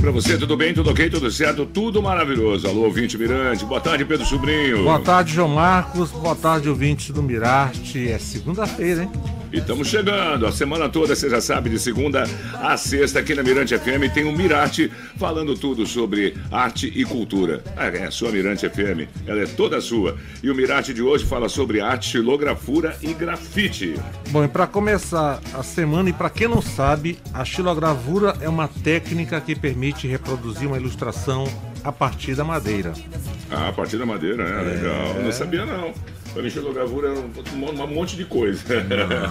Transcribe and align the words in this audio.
Tarde 0.00 0.02
para 0.02 0.10
você, 0.10 0.38
tudo 0.38 0.56
bem, 0.56 0.72
tudo 0.72 0.90
ok, 0.90 1.10
tudo 1.10 1.30
certo, 1.30 1.66
tudo 1.66 2.02
maravilhoso. 2.02 2.66
Alô, 2.66 2.84
ouvinte 2.84 3.18
Mirante, 3.18 3.64
boa 3.64 3.80
tarde, 3.80 4.04
Pedro 4.04 4.26
Sobrinho. 4.26 4.84
Boa 4.84 5.00
tarde, 5.00 5.34
João 5.34 5.48
Marcos, 5.48 6.10
boa 6.10 6.34
tarde, 6.34 6.68
ouvintes 6.68 7.10
do 7.10 7.22
Mirarte. 7.22 8.10
É 8.10 8.18
segunda-feira, 8.18 9.02
hein? 9.02 9.10
E 9.52 9.58
estamos 9.58 9.88
chegando, 9.88 10.46
a 10.46 10.52
semana 10.52 10.88
toda, 10.88 11.16
você 11.16 11.28
já 11.28 11.40
sabe, 11.40 11.70
de 11.70 11.78
segunda 11.78 12.22
a 12.54 12.76
sexta, 12.76 13.18
aqui 13.18 13.34
na 13.34 13.42
Mirante 13.42 13.76
FM, 13.76 14.12
tem 14.14 14.24
o 14.24 14.30
Mirarte 14.32 14.92
falando 15.16 15.56
tudo 15.56 15.84
sobre 15.84 16.36
arte 16.52 16.86
e 16.94 17.04
cultura. 17.04 17.60
Ah, 17.76 17.86
é 17.86 18.06
a 18.06 18.12
sua 18.12 18.30
Mirante 18.30 18.68
FM, 18.68 19.08
ela 19.26 19.40
é 19.40 19.46
toda 19.46 19.80
sua. 19.80 20.16
E 20.40 20.48
o 20.48 20.54
Mirarte 20.54 20.94
de 20.94 21.02
hoje 21.02 21.24
fala 21.24 21.48
sobre 21.48 21.80
arte, 21.80 22.10
xilografura 22.10 22.96
e 23.02 23.12
grafite. 23.12 23.96
Bom, 24.28 24.44
e 24.44 24.48
para 24.48 24.68
começar 24.68 25.40
a 25.52 25.64
semana, 25.64 26.10
e 26.10 26.12
para 26.12 26.30
quem 26.30 26.46
não 26.46 26.62
sabe, 26.62 27.18
a 27.34 27.44
xilogravura 27.44 28.36
é 28.40 28.48
uma 28.48 28.68
técnica 28.68 29.40
que 29.40 29.56
permite 29.56 30.06
reproduzir 30.06 30.68
uma 30.68 30.76
ilustração 30.76 31.44
a 31.82 31.90
partir 31.90 32.36
da 32.36 32.44
madeira. 32.44 32.92
Ah, 33.50 33.68
a 33.70 33.72
partir 33.72 33.96
da 33.96 34.06
madeira, 34.06 34.44
né? 34.44 34.60
É... 34.60 34.76
Legal. 34.76 35.22
Não 35.24 35.32
sabia 35.32 35.66
não. 35.66 35.92
Para 36.32 36.42
mexer 36.42 36.62
gravura 36.72 37.08
é 37.08 37.12
um, 37.12 37.82
um 37.82 37.86
monte 37.88 38.16
de 38.16 38.24
coisa. 38.24 38.62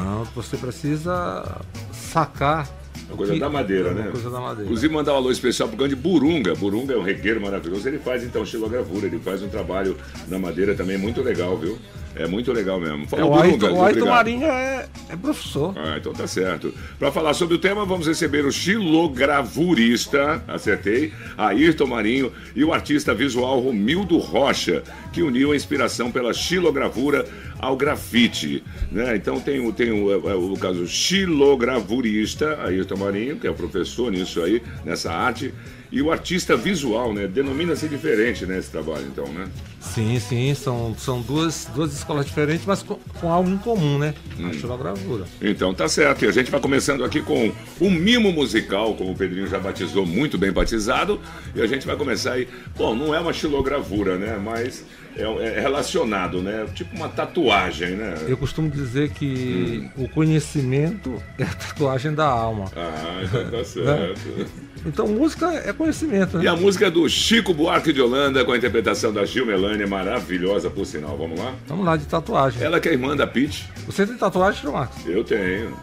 Não, 0.03 0.25
você 0.35 0.57
precisa 0.57 1.61
sacar 1.93 2.67
uma 3.07 3.17
coisa 3.17 3.33
que, 3.33 3.39
da 3.39 3.49
madeira, 3.49 3.91
né? 3.91 4.09
Coisa 4.11 4.29
da 4.29 4.39
madeira. 4.39 4.63
Inclusive, 4.65 4.93
mandar 4.93 5.13
um 5.13 5.17
alô 5.17 5.31
especial 5.31 5.67
pro 5.67 5.77
grande 5.77 5.95
Burunga. 5.95 6.53
Burunga 6.55 6.93
é 6.93 6.97
um 6.97 7.01
regueiro 7.01 7.41
maravilhoso. 7.41 7.87
Ele 7.87 7.97
faz, 7.97 8.23
então, 8.23 8.45
xilogravura. 8.45 9.07
Ele 9.07 9.17
faz 9.19 9.41
um 9.41 9.49
trabalho 9.49 9.97
na 10.27 10.37
madeira 10.37 10.75
também 10.75 10.97
muito 10.97 11.21
legal, 11.21 11.57
viu? 11.57 11.77
É 12.15 12.27
muito 12.27 12.51
legal 12.51 12.79
mesmo. 12.79 13.07
Fala, 13.07 13.21
é, 13.21 13.25
o 13.25 13.29
Burunga, 13.29 13.71
o 13.71 13.83
Ayrton 13.83 14.05
Marinho 14.05 14.45
é, 14.45 14.87
é, 15.09 15.15
professor. 15.15 15.73
Ah, 15.77 15.95
então 15.97 16.13
tá 16.13 16.27
certo. 16.27 16.73
Para 16.97 17.11
falar 17.11 17.33
sobre 17.33 17.55
o 17.55 17.59
tema, 17.59 17.85
vamos 17.85 18.07
receber 18.07 18.45
o 18.45 18.51
xilogravurista, 18.51 20.43
acertei, 20.47 21.13
Ayrton 21.37 21.87
Marinho, 21.87 22.31
e 22.55 22.63
o 22.63 22.73
artista 22.73 23.13
visual 23.13 23.59
Romildo 23.59 24.17
Rocha, 24.17 24.83
que 25.13 25.21
uniu 25.21 25.51
a 25.51 25.55
inspiração 25.55 26.11
pela 26.11 26.33
xilogravura 26.33 27.25
ao 27.59 27.75
grafite. 27.75 28.63
Né? 28.91 29.15
Então 29.15 29.39
tem, 29.39 29.65
o, 29.65 29.71
tem 29.71 29.91
o, 29.91 30.11
é, 30.11 30.35
o, 30.35 30.53
o 30.53 30.59
caso 30.59 30.87
xilogravurista, 30.87 32.59
Ayrton 32.63 32.97
Marinho, 32.97 33.37
que 33.37 33.47
é 33.47 33.51
professor 33.51 34.11
nisso 34.11 34.41
aí, 34.41 34.61
nessa 34.83 35.11
arte, 35.11 35.53
e 35.91 36.01
o 36.01 36.11
artista 36.11 36.55
visual, 36.55 37.13
né? 37.13 37.27
Denomina-se 37.27 37.87
diferente, 37.87 38.45
né, 38.45 38.59
esse 38.59 38.69
trabalho, 38.69 39.05
então, 39.07 39.25
né? 39.27 39.47
Sim, 39.79 40.19
sim, 40.19 40.53
são, 40.53 40.95
são 40.97 41.21
duas, 41.21 41.67
duas 41.73 41.93
escolas 41.93 42.25
diferentes, 42.25 42.65
mas 42.65 42.83
com, 42.83 42.95
com 43.19 43.31
algo 43.31 43.49
em 43.49 43.57
comum, 43.57 43.97
né? 43.97 44.13
Hum. 44.39 44.49
A 44.49 44.53
xilogravura. 44.53 45.25
Então 45.41 45.73
tá 45.73 45.87
certo. 45.87 46.25
E 46.25 46.27
a 46.27 46.31
gente 46.31 46.51
vai 46.51 46.59
começando 46.59 47.03
aqui 47.03 47.21
com 47.21 47.51
um 47.81 47.89
mimo 47.89 48.31
musical, 48.31 48.93
como 48.93 49.11
o 49.11 49.15
Pedrinho 49.15 49.47
já 49.47 49.57
batizou, 49.57 50.05
muito 50.05 50.37
bem 50.37 50.51
batizado. 50.51 51.19
E 51.55 51.61
a 51.61 51.67
gente 51.67 51.87
vai 51.87 51.95
começar 51.95 52.33
aí. 52.33 52.47
Bom, 52.77 52.93
não 52.93 53.15
é 53.15 53.19
uma 53.19 53.33
xilogravura, 53.33 54.17
né? 54.17 54.37
Mas 54.37 54.85
é, 55.19 55.57
é, 55.57 55.59
relacionado, 55.59 56.41
né? 56.41 56.65
Tipo 56.73 56.95
uma 56.95 57.09
tatuagem, 57.09 57.91
né? 57.91 58.15
Eu 58.27 58.37
costumo 58.37 58.69
dizer 58.69 59.09
que 59.09 59.89
hum. 59.97 60.03
o 60.03 60.09
conhecimento 60.09 61.21
é 61.37 61.43
a 61.43 61.53
tatuagem 61.53 62.13
da 62.13 62.25
alma. 62.25 62.71
Ah, 62.75 63.21
então 63.23 63.51
tá 63.51 63.63
certo. 63.65 64.29
Né? 64.29 64.45
Então 64.85 65.07
música 65.07 65.51
é 65.53 65.73
conhecimento, 65.73 66.37
né? 66.37 66.45
E 66.45 66.47
a 66.47 66.55
música 66.55 66.87
é 66.87 66.91
do 66.91 67.07
Chico 67.09 67.53
Buarque 67.53 67.91
de 67.91 68.01
Holanda 68.01 68.45
com 68.45 68.53
a 68.53 68.57
interpretação 68.57 69.11
da 69.11 69.25
Gil 69.25 69.45
Melania, 69.45 69.85
maravilhosa 69.85 70.69
por 70.69 70.85
sinal. 70.85 71.17
Vamos 71.17 71.37
lá? 71.37 71.53
Vamos 71.67 71.85
lá, 71.85 71.97
de 71.97 72.05
tatuagem. 72.05 72.63
Ela 72.63 72.79
que 72.79 72.87
é 72.87 72.93
irmã 72.93 73.15
da 73.15 73.27
Pete. 73.27 73.69
Você 73.85 74.07
tem 74.07 74.15
tatuagem, 74.15 74.61
João 74.61 74.75
Marcos? 74.75 75.05
Eu 75.05 75.23
tenho. 75.23 75.73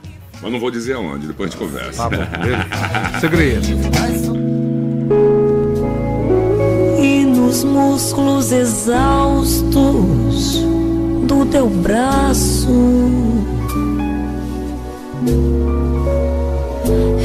Mas 0.41 0.53
não 0.53 0.61
vou 0.61 0.71
dizer 0.71 0.95
aonde, 0.95 1.27
depois 1.27 1.51
a 1.51 1.53
gente 1.53 1.61
conversa. 1.63 2.09
Tá 2.09 2.11
bom, 2.11 2.23
Segredo 3.21 4.36
os 7.57 7.65
músculos 7.65 8.53
exaustos 8.53 9.77
do 11.27 11.47
teu 11.51 11.67
braço. 11.71 12.69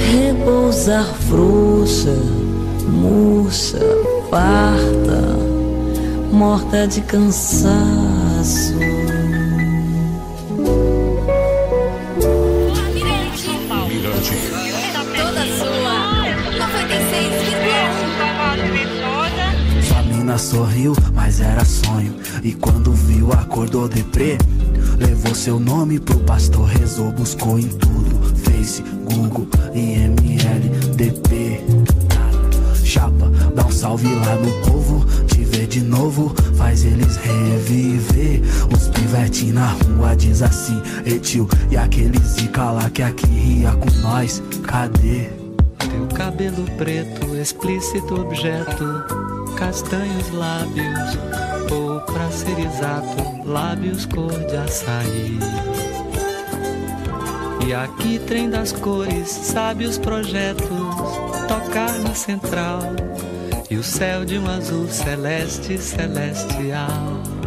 Repousar 0.09 1.03
frouxa, 1.27 2.15
murcha, 2.87 3.79
farta, 4.29 5.37
morta 6.31 6.87
de 6.87 7.01
cansaço. 7.01 7.71
Sorriu, 20.37 20.93
mas 21.13 21.39
era 21.39 21.63
sonho. 21.63 22.13
E 22.43 22.53
quando 22.53 22.91
viu, 22.93 23.31
acordou 23.31 23.87
deprê. 23.87 24.37
Levou 24.97 25.33
seu 25.33 25.59
nome 25.59 25.99
pro 25.99 26.19
pastor, 26.19 26.67
rezou, 26.67 27.11
buscou 27.11 27.57
em 27.57 27.67
tudo. 27.67 28.35
Face, 28.37 28.83
Google, 29.05 29.47
IML, 29.73 30.95
DP. 30.95 31.61
Chapa, 32.83 33.31
dá 33.55 33.65
um 33.65 33.71
salve 33.71 34.13
lá 34.13 34.35
no 34.35 34.51
povo. 34.67 35.05
Te 35.27 35.43
ver 35.45 35.67
de 35.67 35.81
novo, 35.81 36.33
faz 36.57 36.83
eles 36.83 37.15
reviver. 37.17 38.41
Os 38.73 38.89
pivete 38.89 39.45
na 39.51 39.69
rua 39.69 40.15
diz 40.15 40.41
assim: 40.41 40.81
Etil, 41.05 41.47
e 41.69 41.77
aquele 41.77 42.19
zica 42.19 42.71
lá 42.71 42.89
que 42.89 43.01
aqui 43.01 43.27
ria 43.27 43.71
com 43.71 43.89
nós, 44.01 44.43
cadê? 44.63 45.29
Teu 45.79 46.07
cabelo 46.15 46.65
preto, 46.77 47.35
explícito 47.35 48.15
objeto 48.15 49.30
castanhos 49.51 50.31
lábios, 50.31 51.17
ou 51.71 52.01
pra 52.01 52.29
ser 52.31 52.57
exato, 52.59 53.47
lábios 53.47 54.05
cor 54.05 54.31
de 54.31 54.57
açaí. 54.57 55.39
E 57.67 57.73
aqui 57.73 58.19
trem 58.19 58.49
das 58.49 58.71
cores, 58.71 59.29
sabe 59.29 59.85
os 59.85 59.97
projetos, 59.97 60.67
tocar 61.47 61.99
na 61.99 62.13
central, 62.13 62.81
e 63.69 63.77
o 63.77 63.83
céu 63.83 64.25
de 64.25 64.37
um 64.37 64.49
azul 64.49 64.87
celeste 64.87 65.77
celestial 65.77 67.40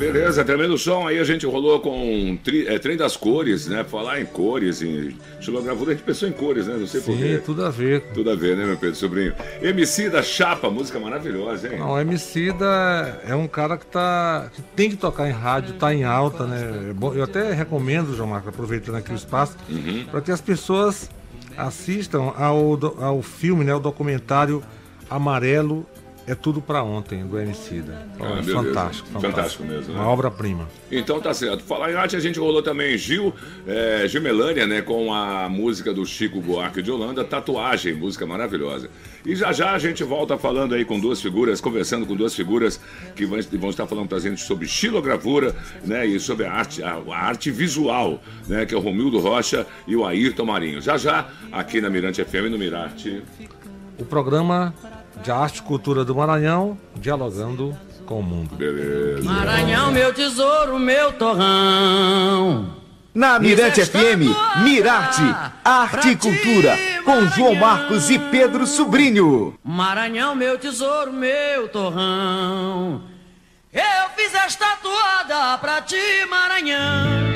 beleza, 0.00 0.44
tremendo 0.44 0.78
som. 0.78 1.06
Aí 1.06 1.18
a 1.18 1.24
gente 1.24 1.44
rolou 1.46 1.78
com 1.80 2.38
tri, 2.42 2.66
é, 2.66 2.78
trem 2.78 2.96
das 2.96 3.16
cores, 3.16 3.66
né? 3.66 3.84
Falar 3.84 4.20
em 4.20 4.24
cores, 4.24 4.82
em 4.82 5.14
estilogravura, 5.38 5.92
a 5.92 5.94
gente 5.94 6.04
pensou 6.04 6.28
em 6.28 6.32
cores, 6.32 6.66
né? 6.66 6.76
Não 6.78 6.86
sei 6.86 7.00
porquê. 7.00 7.36
Sim, 7.36 7.42
tudo 7.44 7.64
a 7.64 7.70
ver. 7.70 8.02
Tudo 8.14 8.30
a 8.30 8.34
ver, 8.34 8.56
né, 8.56 8.64
meu 8.64 8.76
Pedro 8.76 8.96
Sobrinho? 8.96 9.34
MC 9.60 10.08
da 10.08 10.22
Chapa, 10.22 10.70
música 10.70 10.98
maravilhosa, 10.98 11.68
hein? 11.68 11.78
Não, 11.78 12.00
MC 12.00 12.52
da 12.52 13.18
é 13.26 13.34
um 13.34 13.46
cara 13.46 13.76
que 13.76 13.86
tá. 13.86 14.50
que 14.54 14.62
tem 14.62 14.90
que 14.90 14.96
tocar 14.96 15.28
em 15.28 15.32
rádio, 15.32 15.74
tá 15.74 15.94
em 15.94 16.04
alta, 16.04 16.46
né? 16.46 16.60
É 16.90 17.18
eu 17.18 17.22
até 17.22 17.52
recomendo, 17.52 18.16
João 18.16 18.30
Marco, 18.30 18.48
aproveitando 18.48 18.96
aqui 18.96 19.12
o 19.12 19.16
espaço, 19.16 19.56
uhum. 19.68 20.04
para 20.10 20.20
que 20.20 20.30
as 20.30 20.40
pessoas 20.40 21.10
assistam 21.56 22.32
ao, 22.36 22.78
ao 23.02 23.22
filme, 23.22 23.64
né? 23.64 23.74
O 23.74 23.80
documentário 23.80 24.62
Amarelo 25.08 25.86
é 26.26 26.34
tudo 26.34 26.60
para 26.60 26.82
ontem 26.82 27.26
do 27.26 27.38
Emicida. 27.38 28.06
Ah, 28.20 28.38
é 28.38 28.42
fantástico, 28.42 29.08
fantástico, 29.08 29.20
fantástico. 29.20 29.64
mesmo. 29.64 29.94
Né? 29.94 30.00
Uma 30.00 30.08
obra-prima. 30.08 30.68
Então 30.90 31.20
tá 31.20 31.34
certo. 31.34 31.64
Falar 31.64 31.90
em 31.90 31.94
arte, 31.94 32.16
a 32.16 32.20
gente 32.20 32.38
rolou 32.38 32.62
também 32.62 32.96
Gil, 32.96 33.34
é, 33.66 34.06
Gil 34.06 34.22
Melania, 34.22 34.66
né? 34.66 34.82
Com 34.82 35.12
a 35.12 35.48
música 35.48 35.92
do 35.92 36.04
Chico 36.04 36.40
Buarque 36.40 36.82
de 36.82 36.90
Holanda, 36.90 37.24
Tatuagem, 37.24 37.94
música 37.94 38.26
maravilhosa. 38.26 38.90
E 39.24 39.34
já 39.34 39.52
já 39.52 39.72
a 39.72 39.78
gente 39.78 40.04
volta 40.04 40.38
falando 40.38 40.74
aí 40.74 40.84
com 40.84 40.98
duas 40.98 41.20
figuras, 41.20 41.60
conversando 41.60 42.06
com 42.06 42.14
duas 42.14 42.34
figuras 42.34 42.80
que 43.14 43.26
vão, 43.26 43.38
vão 43.58 43.70
estar 43.70 43.86
falando 43.86 44.08
pra 44.08 44.18
gente 44.18 44.40
sobre 44.42 44.66
xilogravura, 44.68 45.54
né? 45.84 46.06
E 46.06 46.20
sobre 46.20 46.46
a 46.46 46.52
arte, 46.52 46.82
a, 46.82 46.92
a 46.94 47.16
arte 47.16 47.50
visual, 47.50 48.22
né? 48.46 48.64
Que 48.66 48.74
é 48.74 48.76
o 48.76 48.80
Romildo 48.80 49.18
Rocha 49.18 49.66
e 49.86 49.96
o 49.96 50.06
Ayrton 50.06 50.44
Marinho. 50.44 50.80
Já 50.80 50.96
já, 50.96 51.28
aqui 51.50 51.80
na 51.80 51.90
Mirante 51.90 52.24
FM, 52.24 52.50
no 52.50 52.58
Mirarte. 52.58 53.22
O 53.98 54.04
programa 54.04 54.74
de 55.22 55.30
arte 55.30 55.58
e 55.58 55.62
cultura 55.62 56.04
do 56.04 56.14
Maranhão, 56.14 56.78
dialogando 56.96 57.76
com 58.06 58.20
o 58.20 58.22
mundo. 58.22 58.56
Beleza. 58.56 59.22
Maranhão, 59.22 59.92
meu 59.92 60.12
tesouro, 60.12 60.78
meu 60.78 61.12
torrão. 61.12 62.76
Na 63.12 63.38
Mirante 63.40 63.84
FM, 63.84 64.32
Mirarte, 64.62 65.22
arte 65.64 66.10
e 66.10 66.16
cultura, 66.16 66.76
com 67.04 67.26
João 67.28 67.56
Marcos 67.56 68.08
e 68.08 68.18
Pedro 68.18 68.66
Sobrinho. 68.66 69.58
Maranhão, 69.64 70.34
meu 70.34 70.56
tesouro, 70.56 71.12
meu 71.12 71.68
torrão. 71.68 73.02
Eu 73.72 74.10
fiz 74.16 74.32
esta 74.34 74.76
toada 74.76 75.58
pra 75.58 75.82
ti, 75.82 75.96
Maranhão. 76.28 77.29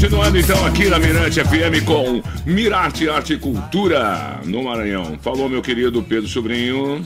Continuando 0.00 0.38
então 0.38 0.64
aqui 0.64 0.88
na 0.88 0.96
Mirante 0.96 1.42
FM 1.42 1.84
com 1.84 2.22
Mirarte 2.48 3.08
Arte 3.08 3.32
e 3.32 3.36
Cultura 3.36 4.38
no 4.44 4.62
Maranhão. 4.62 5.18
Falou 5.20 5.48
meu 5.48 5.60
querido 5.60 6.00
Pedro 6.04 6.28
Sobrinho. 6.28 7.04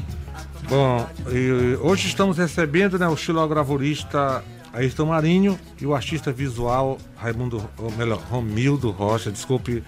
Bom, 0.69 1.09
hoje 1.81 2.07
estamos 2.07 2.37
recebendo 2.37 2.99
né, 2.99 3.09
o 3.09 3.17
xilogravurista 3.17 4.45
Ayrton 4.75 5.07
Marinho 5.07 5.59
e 5.81 5.87
o 5.87 5.95
artista 5.95 6.31
visual 6.31 6.99
Raimundo, 7.17 7.67
ou 7.79 7.91
melhor, 7.93 8.19
Romildo 8.31 8.91
Rocha, 8.91 9.31
desculpe, 9.33 9.83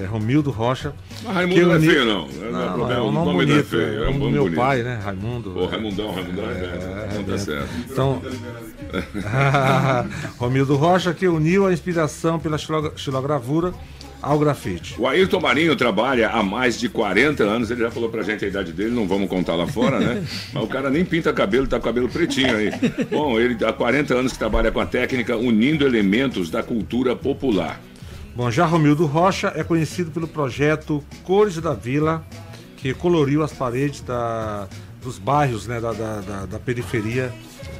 é, 0.00 0.04
Romildo 0.04 0.52
Rocha. 0.52 0.94
Mas 1.24 1.34
Raimundo 1.34 1.66
não 1.66 1.74
é 1.74 1.80
feio, 1.80 2.04
não. 2.04 2.28
Não, 2.28 2.52
Não, 2.52 2.72
problema, 2.74 3.00
é 3.00 3.02
um 3.02 3.08
o 3.08 3.12
nome 3.12 3.32
não 3.32 3.40
é 3.40 3.46
bonito, 3.46 3.66
feio, 3.66 3.82
é, 3.82 4.06
é 4.06 4.08
um 4.08 4.14
o 4.14 4.18
nome 4.18 4.32
meu 4.32 4.42
bonito. 4.44 4.60
pai, 4.60 4.82
né, 4.84 5.00
Raimundo. 5.02 5.58
Ô, 5.58 5.66
Raimundão, 5.66 6.12
Raimundão 6.12 6.50
é, 6.50 6.54
bem. 6.54 7.18
Não 7.18 7.24
tá 7.24 7.38
certo. 7.38 7.68
Então, 7.90 8.22
Romildo 10.38 10.76
Rocha 10.76 11.12
que 11.14 11.26
uniu 11.28 11.66
a 11.66 11.72
inspiração 11.72 12.38
pela 12.38 12.58
xilo- 12.58 12.92
xilogravura 12.96 13.72
ao 14.22 14.38
grafite. 14.38 14.94
O 14.98 15.06
Ayrton 15.06 15.40
Marinho 15.40 15.76
trabalha 15.76 16.30
há 16.30 16.42
mais 16.42 16.80
de 16.80 16.88
40 16.88 17.44
anos, 17.44 17.70
ele 17.70 17.82
já 17.82 17.90
falou 17.90 18.08
pra 18.08 18.22
gente 18.22 18.42
a 18.44 18.48
idade 18.48 18.72
dele, 18.72 18.90
não 18.90 19.06
vamos 19.06 19.28
contar 19.28 19.54
lá 19.54 19.66
fora, 19.66 20.00
né? 20.00 20.24
Mas 20.52 20.64
o 20.64 20.66
cara 20.66 20.88
nem 20.88 21.04
pinta 21.04 21.30
cabelo, 21.32 21.66
tá 21.66 21.78
com 21.78 21.84
cabelo 21.84 22.08
pretinho 22.08 22.56
aí. 22.56 22.70
Bom, 23.10 23.38
ele 23.38 23.62
há 23.64 23.72
40 23.72 24.14
anos 24.14 24.32
que 24.32 24.38
trabalha 24.38 24.72
com 24.72 24.80
a 24.80 24.86
técnica 24.86 25.36
unindo 25.36 25.86
elementos 25.86 26.48
da 26.50 26.62
cultura 26.62 27.14
popular. 27.14 27.78
Bom, 28.34 28.50
já 28.50 28.64
Romildo 28.64 29.04
Rocha 29.04 29.52
é 29.54 29.62
conhecido 29.62 30.10
pelo 30.10 30.26
projeto 30.26 31.04
Cores 31.22 31.58
da 31.60 31.74
Vila, 31.74 32.24
que 32.78 32.94
coloriu 32.94 33.42
as 33.42 33.52
paredes 33.52 34.00
da- 34.00 34.66
dos 35.02 35.18
bairros 35.18 35.66
né, 35.66 35.78
da, 35.80 35.92
da- 35.92 36.20
da- 36.20 36.46
da 36.46 36.58
periferia 36.58 37.30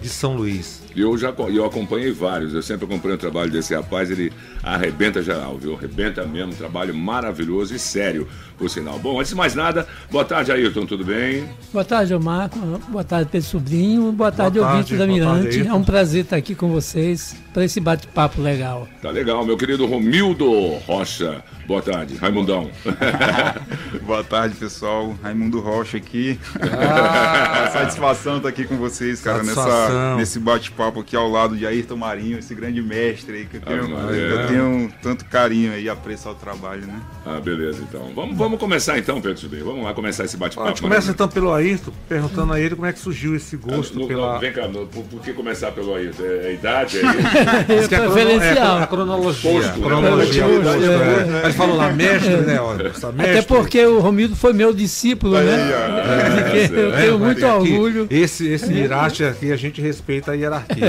de 0.00 0.08
São 0.08 0.36
Luís. 0.36 0.82
E 0.94 1.00
eu 1.00 1.18
já 1.18 1.34
eu 1.48 1.64
acompanhei 1.64 2.12
vários, 2.12 2.54
eu 2.54 2.62
sempre 2.62 2.84
acompanho 2.84 3.14
o 3.14 3.18
trabalho 3.18 3.50
desse 3.50 3.74
rapaz, 3.74 4.10
ele 4.10 4.32
arrebenta 4.62 5.20
geral, 5.22 5.58
viu? 5.58 5.74
Arrebenta 5.74 6.24
mesmo, 6.24 6.52
um 6.52 6.56
trabalho 6.56 6.94
maravilhoso 6.94 7.74
e 7.74 7.78
sério, 7.80 8.28
por 8.56 8.70
sinal. 8.70 8.98
Bom, 9.00 9.18
antes 9.18 9.30
de 9.30 9.34
mais 9.36 9.56
nada, 9.56 9.88
boa 10.08 10.24
tarde, 10.24 10.52
Ayrton, 10.52 10.86
tudo 10.86 11.04
bem? 11.04 11.48
Boa 11.72 11.84
tarde, 11.84 12.16
Marco. 12.16 12.58
Boa 12.88 13.02
tarde, 13.02 13.28
Pedro 13.30 13.48
Sobrinho. 13.48 14.12
Boa 14.12 14.30
tarde, 14.30 14.60
tarde, 14.60 14.72
ouvintes 14.72 14.96
da 14.96 15.04
boa 15.04 15.18
tarde, 15.18 15.38
Mirante. 15.40 15.56
Ayrton. 15.58 15.72
é 15.72 15.74
um 15.74 15.84
prazer 15.84 16.22
estar 16.24 16.36
aqui 16.36 16.54
com 16.54 16.68
vocês 16.70 17.34
para 17.52 17.64
esse 17.64 17.80
bate-papo 17.80 18.40
legal. 18.40 18.86
Tá 19.02 19.10
legal, 19.10 19.44
meu 19.44 19.56
querido 19.56 19.86
Romildo 19.86 20.48
Rocha. 20.86 21.42
Boa 21.66 21.80
tarde, 21.80 22.14
Raimundão. 22.16 22.70
Boa 24.04 24.22
tarde, 24.22 24.54
pessoal. 24.54 25.16
Raimundo 25.22 25.60
Rocha 25.60 25.96
aqui. 25.96 26.38
Uma 26.56 27.70
satisfação 27.72 28.36
estar 28.36 28.50
aqui 28.50 28.64
com 28.64 28.76
vocês, 28.76 29.20
cara, 29.22 29.38
Satisfação. 29.38 29.64
nessa, 29.66 29.73
nesse 30.16 30.38
bate-papo 30.38 31.00
aqui 31.00 31.16
ao 31.16 31.28
lado 31.28 31.56
de 31.56 31.66
Ayrton 31.66 31.96
Marinho, 31.96 32.38
esse 32.38 32.54
grande 32.54 32.80
mestre 32.82 33.34
aí, 33.36 33.44
que 33.46 33.56
eu 33.56 33.60
tenho, 33.60 33.82
Ave 33.84 33.92
Maria. 33.92 34.18
eu 34.20 34.46
tenho 34.48 34.92
tanto 35.02 35.24
carinho 35.26 35.72
aí 35.72 35.84
e 35.84 35.88
apreço 35.88 36.28
ao 36.28 36.34
trabalho, 36.34 36.86
né? 36.86 37.00
Ah, 37.26 37.40
beleza, 37.40 37.82
então. 37.88 38.10
Vamos, 38.14 38.36
vamos 38.36 38.58
começar 38.58 38.98
então, 38.98 39.20
Pedro 39.20 39.38
Sobrinho. 39.38 39.64
Vamos 39.64 39.84
lá 39.84 39.94
começar 39.94 40.24
esse 40.24 40.36
A 40.36 40.38
bate-papo. 40.38 40.68
gente 40.68 40.82
começa 40.82 41.10
então 41.10 41.28
pelo 41.28 41.52
Ayrton, 41.52 41.92
perguntando 42.08 42.52
a 42.52 42.60
ele 42.60 42.74
como 42.74 42.86
é 42.86 42.92
que 42.92 42.98
surgiu 42.98 43.34
esse 43.34 43.56
gosto 43.56 43.98
No- 43.98 44.06
pela. 44.08 44.34
não, 44.34 44.40
vem 44.40 44.52
cá, 44.52 44.68
no- 44.68 44.86
por, 44.86 45.02
por 45.04 45.20
que 45.20 45.32
começar 45.32 45.72
pelo 45.72 45.94
Ayrton? 45.94 46.22
É, 46.24 46.46
é 46.48 46.54
idade? 46.54 46.98
É 46.98 47.00
isso? 47.74 47.78
Diz 47.80 47.88
que 47.88 47.94
é 47.94 47.98
a, 47.98 48.04
é 48.04 48.08
Preferencial. 48.08 48.78
a 48.78 48.86
cronologia. 48.86 49.50
Posto, 49.52 49.68
a 49.70 49.76
né? 49.76 49.84
cronologia. 49.84 50.42
Posto, 50.44 50.62
posto, 50.62 50.84
é. 50.84 51.48
é. 51.48 51.52
Falou 51.52 51.76
lá, 51.76 51.92
mestre, 51.92 52.36
né? 52.38 52.58
Até 53.18 53.42
porque 53.42 53.84
o 53.86 54.00
Romildo 54.00 54.36
foi 54.36 54.52
meu 54.52 54.72
discípulo, 54.72 55.34
né? 55.38 55.54
É, 55.54 56.64
eu 56.70 56.92
tenho 56.92 57.18
muito 57.18 57.44
orgulho. 57.46 58.06
Esse, 58.10 58.46
esse 58.48 58.66
Mirate 58.72 59.24
aqui, 59.24 59.52
a 59.52 59.56
gente 59.56 59.63
respeita 59.70 60.32
a 60.32 60.34
hierarquia. 60.34 60.86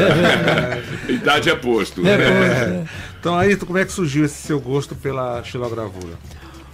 idade 1.09 1.49
é 1.49 1.55
posto. 1.55 2.01
É, 2.05 2.17
né? 2.17 2.23
é. 2.25 2.83
Então, 3.19 3.35
Ayrton, 3.35 3.65
como 3.65 3.77
é 3.77 3.85
que 3.85 3.91
surgiu 3.91 4.25
esse 4.25 4.35
seu 4.47 4.59
gosto 4.59 4.95
pela 4.95 5.43
xilogravura? 5.43 6.13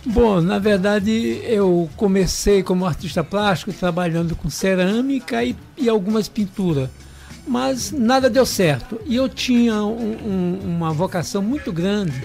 Bom, 0.05 0.41
na 0.41 0.57
verdade, 0.57 1.41
eu 1.45 1.87
comecei 1.95 2.63
como 2.63 2.85
artista 2.85 3.23
plástico, 3.23 3.71
trabalhando 3.71 4.35
com 4.35 4.49
cerâmica 4.49 5.43
e, 5.43 5.55
e 5.77 5.87
algumas 5.87 6.27
pinturas. 6.27 6.89
Mas 7.47 7.91
nada 7.91 8.29
deu 8.29 8.45
certo. 8.45 8.99
E 9.05 9.15
eu 9.15 9.29
tinha 9.29 9.75
um- 9.83 10.17
um- 10.25 10.59
uma 10.63 10.91
vocação 10.91 11.41
muito 11.41 11.71
grande 11.71 12.21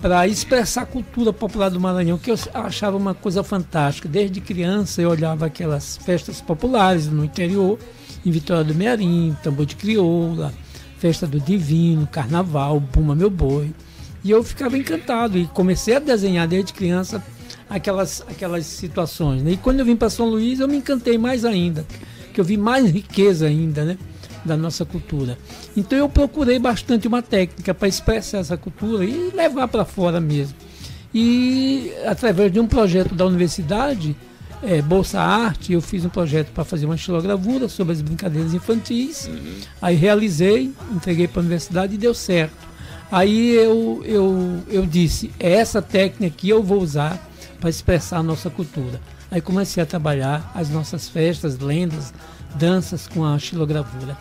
para 0.00 0.26
expressar 0.26 0.82
a 0.82 0.86
cultura 0.86 1.30
popular 1.32 1.68
do 1.70 1.78
Maranhão, 1.78 2.16
que 2.16 2.30
eu 2.30 2.38
achava 2.54 2.96
uma 2.96 3.12
coisa 3.14 3.42
fantástica. 3.42 4.08
Desde 4.08 4.40
criança 4.40 5.02
eu 5.02 5.10
olhava 5.10 5.44
aquelas 5.46 5.98
festas 5.98 6.40
populares 6.40 7.06
no 7.06 7.22
interior, 7.24 7.78
em 8.24 8.30
Vitória 8.30 8.64
do 8.64 8.74
Mearim, 8.74 9.36
Tambor 9.42 9.66
de 9.66 9.76
Crioula, 9.76 10.52
Festa 10.98 11.26
do 11.26 11.40
Divino, 11.40 12.06
Carnaval, 12.06 12.82
Puma 12.92 13.14
Meu 13.14 13.30
Boi. 13.30 13.72
E 14.22 14.30
eu 14.30 14.44
ficava 14.44 14.76
encantado 14.76 15.38
e 15.38 15.46
comecei 15.46 15.96
a 15.96 15.98
desenhar 15.98 16.46
desde 16.46 16.72
criança 16.74 17.24
aquelas, 17.70 18.22
aquelas 18.28 18.66
situações. 18.66 19.42
né? 19.42 19.52
E 19.52 19.56
quando 19.56 19.80
eu 19.80 19.86
vim 19.86 19.96
para 19.96 20.10
São 20.10 20.26
Luís, 20.26 20.60
eu 20.60 20.68
me 20.68 20.76
encantei 20.76 21.16
mais 21.16 21.44
ainda, 21.44 21.86
que 22.34 22.40
eu 22.40 22.44
vi 22.44 22.56
mais 22.56 22.90
riqueza 22.90 23.46
ainda, 23.46 23.84
né? 23.84 23.98
Da 24.44 24.56
nossa 24.56 24.84
cultura. 24.84 25.38
Então 25.76 25.98
eu 25.98 26.08
procurei 26.08 26.58
bastante 26.58 27.06
uma 27.06 27.22
técnica 27.22 27.72
para 27.72 27.88
expressar 27.88 28.38
essa 28.38 28.56
cultura 28.56 29.04
e 29.04 29.30
levar 29.34 29.68
para 29.68 29.84
fora 29.84 30.20
mesmo. 30.20 30.54
E 31.14 31.92
através 32.06 32.52
de 32.52 32.60
um 32.60 32.66
projeto 32.66 33.14
da 33.14 33.26
universidade, 33.26 34.16
eh, 34.62 34.82
Bolsa 34.82 35.20
Arte, 35.20 35.72
eu 35.72 35.80
fiz 35.80 36.04
um 36.04 36.08
projeto 36.08 36.52
para 36.52 36.64
fazer 36.64 36.86
uma 36.86 36.94
estilogravura 36.94 37.68
sobre 37.68 37.92
as 37.92 38.00
brincadeiras 38.00 38.54
infantis. 38.54 39.30
Aí 39.80 39.96
realizei, 39.96 40.72
entreguei 40.92 41.26
para 41.26 41.40
a 41.40 41.42
universidade 41.42 41.94
e 41.94 41.98
deu 41.98 42.14
certo. 42.14 42.70
Aí 43.10 43.50
eu, 43.54 44.02
eu, 44.04 44.62
eu 44.68 44.86
disse, 44.86 45.32
é 45.38 45.52
essa 45.52 45.82
técnica 45.82 46.36
que 46.36 46.48
eu 46.48 46.62
vou 46.62 46.80
usar 46.80 47.18
para 47.60 47.68
expressar 47.68 48.18
a 48.18 48.22
nossa 48.22 48.48
cultura. 48.48 49.00
Aí 49.30 49.40
comecei 49.40 49.82
a 49.82 49.86
trabalhar 49.86 50.50
as 50.54 50.70
nossas 50.70 51.08
festas, 51.08 51.58
lendas, 51.58 52.12
danças 52.54 53.06
com 53.06 53.24
a 53.24 53.36
estilogravura. 53.36 54.16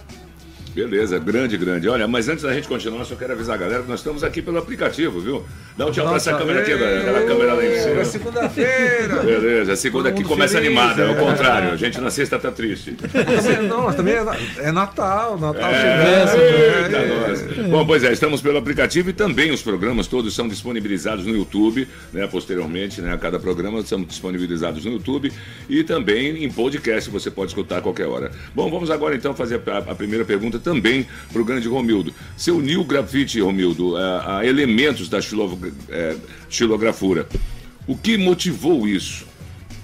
Beleza, 0.79 1.19
grande, 1.19 1.57
grande. 1.57 1.89
Olha, 1.89 2.07
mas 2.07 2.29
antes 2.29 2.43
da 2.43 2.53
gente 2.53 2.67
continuar, 2.67 3.03
só 3.03 3.13
quero 3.15 3.33
avisar 3.33 3.55
a 3.55 3.57
galera 3.57 3.83
que 3.83 3.89
nós 3.89 4.00
estamos 4.00 4.24
aqui 4.24 4.41
pelo 4.41 4.57
aplicativo, 4.57 5.19
viu? 5.19 5.45
Dá 5.77 5.86
um 5.86 5.91
tchau 5.91 6.07
pra 6.07 6.15
essa 6.15 6.31
Nossa, 6.31 6.43
câmera 6.45 6.62
aqui, 6.62 6.71
aquela 6.71 7.21
câmera 7.21 7.53
lá 7.53 7.65
em 7.65 7.67
É 7.67 7.79
cima. 7.81 8.05
segunda-feira. 8.05 9.15
Beleza, 9.24 9.74
a 9.74 9.75
segunda 9.75 10.09
aqui 10.09 10.24
começa 10.24 10.53
feliz, 10.55 10.67
animada, 10.67 11.01
é 11.01 11.07
o 11.07 11.12
é. 11.12 11.15
contrário. 11.15 11.71
A 11.71 11.75
gente 11.75 12.00
na 12.00 12.09
sexta 12.09 12.39
tá 12.39 12.51
triste. 12.51 12.95
Não, 13.67 13.83
mas 13.83 13.95
também 13.95 14.13
é, 14.13 14.24
é 14.59 14.71
Natal, 14.71 15.38
Natal 15.38 15.69
É, 15.69 16.27
chegando. 16.27 16.95
É. 16.95 17.27
nós. 17.27 17.67
Bom, 17.69 17.86
pois 17.86 18.03
é, 18.03 18.12
estamos 18.13 18.41
pelo 18.41 18.57
aplicativo 18.57 19.09
e 19.09 19.13
também 19.13 19.51
os 19.51 19.62
programas 19.62 20.07
todos 20.07 20.33
são 20.33 20.48
disponibilizados 20.48 21.25
no 21.25 21.36
YouTube, 21.36 21.88
né? 22.13 22.27
Posteriormente, 22.27 23.01
né? 23.01 23.13
A 23.13 23.17
cada 23.17 23.39
programa 23.39 23.81
são 23.83 24.01
disponibilizados 24.03 24.86
no 24.86 24.93
YouTube 24.93 25.31
e 25.69 25.83
também 25.83 26.43
em 26.43 26.50
podcast, 26.50 27.09
você 27.09 27.29
pode 27.29 27.51
escutar 27.51 27.77
a 27.79 27.81
qualquer 27.81 28.07
hora. 28.07 28.31
Bom, 28.55 28.69
vamos 28.69 28.89
agora 28.89 29.15
então 29.15 29.33
fazer 29.36 29.62
a, 29.67 29.91
a 29.91 29.95
primeira 29.95 30.24
pergunta 30.25 30.59
também 30.69 31.07
para 31.33 31.41
o 31.41 31.45
grande 31.45 31.67
Romildo. 31.67 32.13
Você 32.38 32.51
uniu 32.51 32.81
o 32.81 32.85
grafite, 32.85 33.41
Romildo, 33.41 33.97
a, 33.97 34.38
a 34.38 34.45
elementos 34.45 35.09
da 35.09 35.19
xilo, 35.19 35.59
é, 35.89 36.15
xilografura. 36.47 37.27
O 37.88 37.97
que 37.97 38.17
motivou 38.17 38.88
isso? 38.88 39.25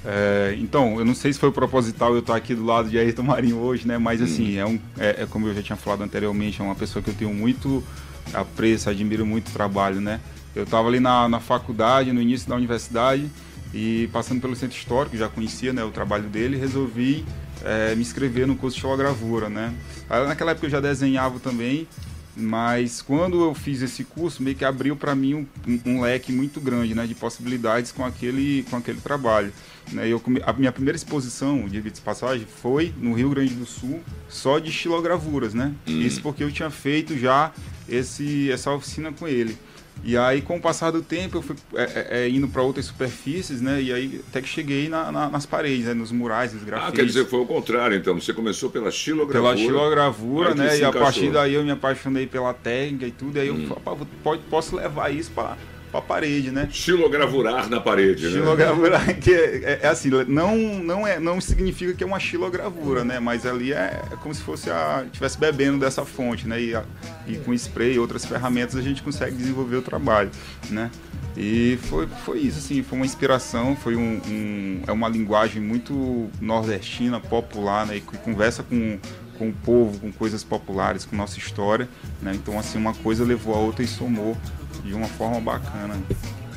É, 0.05 0.55
então, 0.59 0.99
eu 0.99 1.05
não 1.05 1.15
sei 1.15 1.33
se 1.33 1.39
foi 1.39 1.51
proposital 1.51 2.13
eu 2.13 2.19
estar 2.19 2.35
aqui 2.35 2.53
do 2.53 2.63
lado 2.63 2.87
de 2.87 2.99
Ayrton 2.99 3.23
Marinho 3.23 3.57
hoje, 3.57 3.87
né? 3.87 3.97
Mas 3.97 4.21
assim, 4.21 4.57
é, 4.57 4.65
um, 4.65 4.79
é, 4.99 5.23
é 5.23 5.27
como 5.27 5.47
eu 5.47 5.55
já 5.55 5.63
tinha 5.63 5.75
falado 5.75 6.03
anteriormente, 6.03 6.61
é 6.61 6.63
uma 6.63 6.75
pessoa 6.75 7.01
que 7.01 7.09
eu 7.09 7.15
tenho 7.15 7.33
muito 7.33 7.83
apreço, 8.31 8.87
admiro 8.87 9.25
muito 9.25 9.49
o 9.49 9.51
trabalho, 9.51 9.99
né? 9.99 10.19
Eu 10.55 10.63
estava 10.63 10.87
ali 10.87 10.99
na, 10.99 11.27
na 11.27 11.39
faculdade, 11.39 12.13
no 12.13 12.21
início 12.21 12.47
da 12.47 12.55
universidade, 12.55 13.27
e 13.73 14.07
passando 14.13 14.39
pelo 14.39 14.55
centro 14.55 14.77
histórico, 14.77 15.17
já 15.17 15.27
conhecia 15.27 15.73
né, 15.73 15.83
o 15.83 15.89
trabalho 15.89 16.29
dele, 16.29 16.55
resolvi 16.55 17.25
é, 17.63 17.95
me 17.95 18.01
inscrever 18.01 18.45
no 18.47 18.55
curso 18.55 18.75
de 18.75 18.81
xilogravura, 18.81 19.49
né? 19.49 19.73
Aí, 20.09 20.25
naquela 20.27 20.51
época 20.51 20.67
eu 20.67 20.71
já 20.71 20.79
desenhava 20.79 21.39
também, 21.39 21.87
Mas 22.35 23.01
quando 23.01 23.41
eu 23.41 23.55
fiz 23.55 23.81
esse 23.81 24.03
curso, 24.03 24.43
meio 24.43 24.57
que 24.57 24.65
abriu 24.65 24.95
para 24.95 25.15
mim 25.15 25.47
um, 25.65 25.79
um, 25.85 26.01
leque 26.01 26.33
muito 26.33 26.59
grande 26.59 26.93
né, 26.93 27.07
de 27.07 27.15
possibilidades 27.15 27.93
com 27.93 28.03
aquele, 28.03 28.65
com 28.69 28.75
aquele 28.75 28.99
trabalho. 28.99 29.53
Né, 29.93 30.09
eu, 30.09 30.21
a 30.45 30.51
minha 30.51 30.71
primeira 30.71 30.97
exposição, 30.97 31.65
de 31.69 31.81
de 31.81 32.01
passagem, 32.01 32.45
foi 32.45 32.93
no 32.97 33.13
Rio 33.13 33.29
Grande 33.29 33.53
do 33.53 33.65
Sul, 33.65 34.01
só 34.27 34.59
de 34.59 34.69
estilogravuras. 34.69 35.53
Né? 35.53 35.73
Hum. 35.87 36.01
Isso 36.01 36.21
porque 36.21 36.43
eu 36.43 36.51
tinha 36.51 36.69
feito 36.69 37.17
já 37.17 37.53
esse, 37.87 38.51
essa 38.51 38.69
oficina 38.71 39.13
com 39.13 39.27
ele. 39.27 39.57
E 40.05 40.15
aí, 40.15 40.39
com 40.39 40.57
o 40.57 40.61
passar 40.61 40.91
do 40.91 41.01
tempo, 41.01 41.39
eu 41.39 41.41
fui 41.41 41.55
é, 41.73 41.83
é, 41.83 42.07
é 42.21 42.29
indo 42.29 42.47
para 42.47 42.61
outras 42.61 42.85
superfícies, 42.85 43.59
né? 43.59 43.81
E 43.81 43.91
aí, 43.91 44.21
até 44.29 44.39
que 44.39 44.47
cheguei 44.47 44.87
na, 44.87 45.11
na, 45.11 45.29
nas 45.31 45.47
paredes, 45.47 45.85
né? 45.85 45.95
nos 45.95 46.11
murais, 46.11 46.53
nos 46.53 46.63
grafites. 46.63 46.93
Ah, 46.93 46.95
quer 46.95 47.05
dizer, 47.07 47.25
foi 47.25 47.39
o 47.39 47.45
contrário, 47.47 47.97
então. 47.97 48.13
Você 48.13 48.31
começou 48.31 48.69
pela 48.69 48.91
xilogravura. 48.91 49.55
Pela 49.55 49.57
xilogravura, 49.57 50.53
né? 50.53 50.77
E 50.77 50.85
a 50.85 50.91
partir 50.91 51.31
daí 51.31 51.55
eu 51.55 51.63
me 51.63 51.71
apaixonei 51.71 52.27
pela 52.27 52.53
técnica 52.53 53.07
e 53.07 53.11
tudo. 53.11 53.37
E 53.37 53.41
aí 53.41 53.49
hum. 53.49 53.67
eu 53.67 53.81
falei, 53.81 54.07
pode, 54.23 54.43
posso 54.43 54.75
levar 54.75 55.11
isso 55.11 55.31
para 55.31 55.57
para 55.95 55.99
a 55.99 56.01
parede, 56.01 56.51
né? 56.51 56.67
Xilogravurar 56.71 57.69
na 57.69 57.79
parede, 57.79 58.25
né? 58.25 58.31
Xilogravurar, 58.31 59.05
que 59.19 59.31
é, 59.33 59.55
é, 59.63 59.79
é, 59.83 59.87
assim, 59.87 60.09
não, 60.27 60.55
não, 60.57 61.07
é, 61.07 61.19
não 61.19 61.39
significa 61.39 61.93
que 61.93 62.03
é 62.03 62.07
uma 62.07 62.19
xilogravura, 62.19 63.03
né? 63.03 63.19
Mas 63.19 63.45
ali 63.45 63.73
é, 63.73 64.01
é 64.11 64.15
como 64.21 64.33
se 64.33 64.41
fosse 64.41 64.69
a 64.69 65.03
estivesse 65.05 65.37
bebendo 65.37 65.79
dessa 65.79 66.03
fonte, 66.03 66.47
né? 66.47 66.61
E, 66.61 66.75
a, 66.75 66.83
e 67.27 67.37
com 67.37 67.53
spray 67.53 67.93
e 67.93 67.99
outras 67.99 68.25
ferramentas 68.25 68.75
a 68.75 68.81
gente 68.81 69.01
consegue 69.01 69.35
desenvolver 69.35 69.77
o 69.77 69.81
trabalho, 69.81 70.29
né? 70.69 70.89
E 71.37 71.77
foi, 71.83 72.07
foi 72.25 72.39
isso, 72.39 72.59
assim, 72.59 72.81
foi 72.81 72.97
uma 72.97 73.05
inspiração, 73.05 73.75
foi 73.75 73.95
um, 73.95 74.21
um 74.25 74.81
é 74.87 74.91
uma 74.91 75.09
linguagem 75.09 75.61
muito 75.61 76.29
nordestina, 76.39 77.19
popular, 77.19 77.85
né? 77.85 77.97
E 77.97 78.01
que 78.01 78.17
conversa 78.17 78.63
com 78.63 78.99
com 79.37 79.49
o 79.49 79.53
povo, 79.53 79.99
com 79.99 80.13
coisas 80.13 80.45
populares, 80.45 81.03
com 81.03 81.13
nossa 81.13 81.37
história, 81.37 81.89
né? 82.21 82.31
Então 82.33 82.57
assim 82.57 82.77
uma 82.77 82.93
coisa 82.93 83.25
levou 83.25 83.53
a 83.53 83.57
outra 83.57 83.83
e 83.83 83.87
somou 83.87 84.37
de 84.85 84.93
uma 84.93 85.07
forma 85.07 85.41
bacana. 85.41 86.01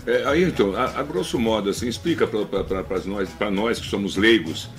É, 0.07 0.25
Ayrton, 0.25 0.77
a, 0.77 1.01
a 1.01 1.03
grosso 1.03 1.39
modo, 1.39 1.71
assim, 1.71 1.89
explica 1.89 2.27
para 2.27 3.01
nós, 3.05 3.29
nós 3.51 3.81
que 3.81 3.87
somos 3.87 4.17
leigos, 4.17 4.71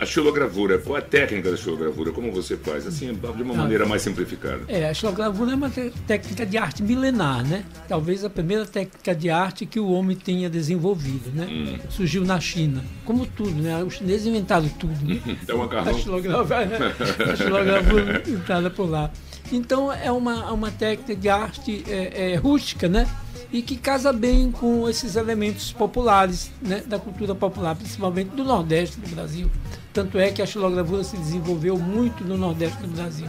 a 0.00 0.06
xilogravura, 0.06 0.78
qual 0.78 0.96
a 0.96 1.02
técnica 1.02 1.50
da 1.50 1.56
xilogravura? 1.56 2.12
Como 2.12 2.32
você 2.32 2.56
faz? 2.56 2.86
Assim, 2.86 3.12
de 3.14 3.42
uma 3.42 3.54
maneira 3.54 3.86
mais 3.86 4.02
simplificada. 4.02 4.60
É, 4.68 4.88
a 4.88 4.94
xilogravura 4.94 5.52
é 5.52 5.54
uma 5.54 5.70
técnica 6.06 6.44
de 6.44 6.58
arte 6.58 6.82
milenar, 6.82 7.46
né? 7.46 7.64
Talvez 7.88 8.24
a 8.24 8.30
primeira 8.30 8.66
técnica 8.66 9.14
de 9.14 9.30
arte 9.30 9.66
que 9.66 9.78
o 9.78 9.90
homem 9.90 10.16
tenha 10.16 10.50
desenvolvido, 10.50 11.30
né? 11.34 11.46
Hum. 11.48 11.78
Surgiu 11.88 12.24
na 12.24 12.40
China. 12.40 12.84
Como 13.04 13.26
tudo, 13.26 13.62
né? 13.62 13.82
Os 13.82 13.94
chineses 13.94 14.26
inventaram 14.26 14.68
tudo. 14.68 14.96
Né? 15.04 15.20
É 15.46 15.54
uma 15.54 15.66
A 15.66 15.92
xilogravura, 15.92 16.96
a 17.32 17.36
xilogravura 17.36 18.22
inventada 18.26 18.70
por 18.70 18.88
lá. 18.88 19.10
Então 19.52 19.92
é 19.92 20.10
uma, 20.10 20.50
uma 20.52 20.70
técnica 20.70 21.14
de 21.14 21.28
arte 21.28 21.84
é, 21.88 22.32
é, 22.32 22.36
rústica, 22.36 22.88
né? 22.88 23.06
E 23.52 23.62
que 23.62 23.76
casa 23.76 24.12
bem 24.12 24.50
com 24.50 24.88
esses 24.88 25.16
elementos 25.16 25.72
populares, 25.72 26.50
né? 26.60 26.82
Da 26.86 26.98
cultura 26.98 27.34
popular, 27.34 27.76
principalmente 27.76 28.30
do 28.30 28.44
Nordeste 28.44 28.98
do 29.00 29.08
Brasil. 29.14 29.50
Tanto 29.92 30.18
é 30.18 30.30
que 30.30 30.42
a 30.42 30.46
xilogravura 30.46 31.04
se 31.04 31.16
desenvolveu 31.16 31.78
muito 31.78 32.24
no 32.24 32.36
Nordeste 32.36 32.82
do 32.82 32.88
Brasil. 32.88 33.28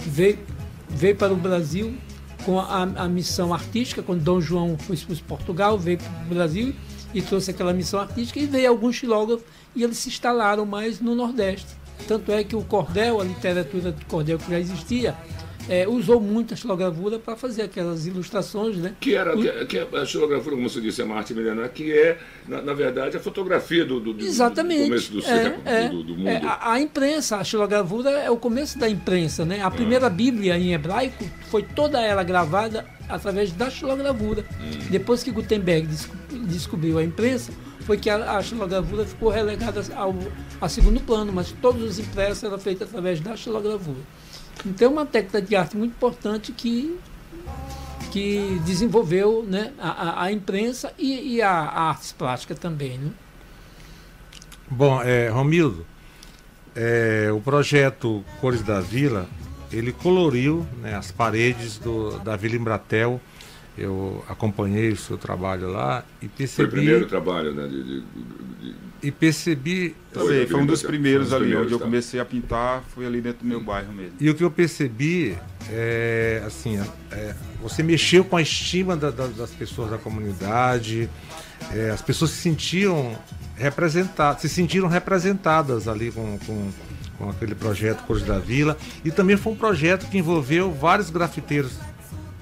Veio, 0.00 0.38
veio 0.88 1.14
para 1.14 1.32
o 1.32 1.36
Brasil 1.36 1.94
com 2.44 2.58
a, 2.58 2.82
a 2.82 3.08
missão 3.08 3.52
artística, 3.52 4.02
quando 4.02 4.22
Dom 4.22 4.40
João 4.40 4.76
foi 4.78 4.96
expulso 4.96 5.22
de 5.22 5.28
Portugal, 5.28 5.78
veio 5.78 5.98
para 5.98 6.08
o 6.26 6.34
Brasil 6.34 6.74
e 7.12 7.20
trouxe 7.20 7.50
aquela 7.50 7.72
missão 7.72 8.00
artística 8.00 8.40
e 8.40 8.46
veio 8.46 8.70
alguns 8.70 8.96
xilógrafos 8.96 9.44
e 9.74 9.82
eles 9.82 9.98
se 9.98 10.08
instalaram 10.08 10.64
mais 10.64 11.00
no 11.00 11.14
Nordeste. 11.14 11.66
Tanto 12.08 12.32
é 12.32 12.42
que 12.42 12.56
o 12.56 12.62
cordel, 12.62 13.20
a 13.20 13.24
literatura 13.24 13.92
de 13.92 14.04
cordel 14.06 14.38
que 14.38 14.50
já 14.50 14.58
existia, 14.58 15.16
é, 15.70 15.86
usou 15.86 16.20
muito 16.20 16.52
a 16.52 16.56
xilogravura 16.56 17.16
para 17.16 17.36
fazer 17.36 17.62
aquelas 17.62 18.04
ilustrações, 18.04 18.76
né? 18.76 18.96
Que 18.98 19.14
era 19.14 19.38
o... 19.38 19.40
que, 19.40 19.66
que 19.66 19.96
a 19.96 20.04
xilogravura, 20.04 20.56
como 20.56 20.68
você 20.68 20.80
disse, 20.80 21.00
é 21.00 21.04
uma 21.04 21.14
arte 21.14 21.32
milenar, 21.32 21.68
que 21.68 21.92
é, 21.92 22.18
na, 22.48 22.60
na 22.60 22.74
verdade, 22.74 23.16
a 23.16 23.20
fotografia 23.20 23.84
do, 23.84 24.00
do, 24.00 24.20
Exatamente. 24.20 24.80
do 24.82 24.88
começo 24.88 25.12
do, 25.12 25.18
é, 25.20 25.22
século, 25.22 25.62
é, 25.64 25.88
do, 25.88 26.02
do, 26.02 26.16
mundo. 26.16 26.28
É, 26.28 26.42
a, 26.44 26.72
a, 26.72 26.80
imprensa, 26.80 27.36
a 27.36 27.44
xilogravura 27.44 28.10
é 28.10 28.28
o 28.28 28.36
começo 28.36 28.80
da 28.80 28.88
imprensa, 28.88 29.44
né? 29.44 29.62
A 29.62 29.70
primeira 29.70 30.08
ah. 30.08 30.10
Bíblia 30.10 30.58
em 30.58 30.74
hebraico 30.74 31.24
foi 31.48 31.62
toda 31.62 32.00
ela 32.00 32.24
gravada 32.24 32.84
através 33.08 33.52
da 33.52 33.70
xilogravura. 33.70 34.44
Hum. 34.60 34.88
Depois 34.90 35.22
que 35.22 35.30
Gutenberg 35.30 35.88
descobriu 36.48 36.98
a 36.98 37.04
imprensa, 37.04 37.52
foi 37.82 37.96
que 37.96 38.10
a, 38.10 38.38
a 38.38 38.42
xilogravura 38.42 39.04
ficou 39.04 39.28
relegada 39.28 39.82
ao, 39.94 40.16
a 40.60 40.68
segundo 40.68 41.00
plano, 41.00 41.32
mas 41.32 41.52
todos 41.62 41.80
os 41.82 41.98
impressos 42.00 42.42
eram 42.42 42.58
feitos 42.58 42.88
através 42.88 43.20
da 43.20 43.36
xilogravura. 43.36 44.00
Então 44.64 44.88
é 44.88 44.90
uma 44.90 45.06
técnica 45.06 45.40
de 45.40 45.56
arte 45.56 45.76
muito 45.76 45.92
importante 45.92 46.52
que, 46.52 46.98
que 48.10 48.60
desenvolveu 48.64 49.44
né, 49.46 49.72
a, 49.78 50.24
a 50.24 50.32
imprensa 50.32 50.92
e, 50.98 51.36
e 51.36 51.42
a, 51.42 51.50
a 51.50 51.90
artes 51.90 52.14
também. 52.58 52.98
Né? 52.98 53.10
Bom, 54.68 55.02
é, 55.02 55.28
Romildo, 55.28 55.86
é, 56.74 57.30
o 57.32 57.40
projeto 57.40 58.24
Cores 58.40 58.62
da 58.62 58.80
Vila, 58.80 59.28
ele 59.72 59.92
coloriu 59.92 60.66
né, 60.80 60.94
as 60.94 61.10
paredes 61.10 61.78
do, 61.78 62.18
da 62.20 62.36
Vila 62.36 62.56
Embratel. 62.56 63.20
Eu 63.80 64.22
acompanhei 64.28 64.90
o 64.90 64.96
seu 64.96 65.16
trabalho 65.16 65.68
lá 65.70 66.04
e 66.20 66.28
percebi... 66.28 66.56
Foi 66.56 66.64
o 66.66 66.82
primeiro 66.82 67.06
trabalho 67.06 67.54
né, 67.54 67.66
de, 67.66 67.82
de, 67.82 68.00
de 68.00 68.74
e 69.02 69.10
percebi. 69.10 69.96
Também, 70.12 70.46
foi 70.46 70.60
um 70.60 70.66
dos 70.66 70.82
primeiros 70.82 71.32
ali, 71.32 71.44
primeiros, 71.44 71.66
onde 71.66 71.70
tá. 71.70 71.76
eu 71.76 71.86
comecei 71.86 72.20
a 72.20 72.24
pintar, 72.24 72.82
foi 72.94 73.06
ali 73.06 73.20
dentro 73.20 73.40
do 73.40 73.46
meu 73.46 73.60
bairro 73.60 73.92
mesmo. 73.92 74.12
E 74.20 74.28
o 74.28 74.34
que 74.34 74.44
eu 74.44 74.50
percebi 74.50 75.36
é 75.70 76.42
assim, 76.46 76.78
é, 77.10 77.34
você 77.62 77.82
mexeu 77.82 78.24
com 78.24 78.36
a 78.36 78.42
estima 78.42 78.96
da, 78.96 79.10
da, 79.10 79.26
das 79.26 79.50
pessoas 79.50 79.90
da 79.90 79.98
comunidade, 79.98 81.08
é, 81.72 81.90
as 81.90 82.02
pessoas 82.02 82.30
se 82.32 82.38
sentiam 82.38 83.16
representadas, 83.56 84.42
se 84.42 84.48
sentiram 84.48 84.88
representadas 84.88 85.88
ali 85.88 86.10
com, 86.10 86.38
com, 86.46 86.70
com 87.18 87.30
aquele 87.30 87.54
projeto 87.54 88.04
Cores 88.04 88.24
da 88.24 88.38
Vila. 88.38 88.76
E 89.04 89.10
também 89.10 89.36
foi 89.36 89.52
um 89.52 89.56
projeto 89.56 90.08
que 90.10 90.18
envolveu 90.18 90.72
vários 90.72 91.08
grafiteiros 91.08 91.72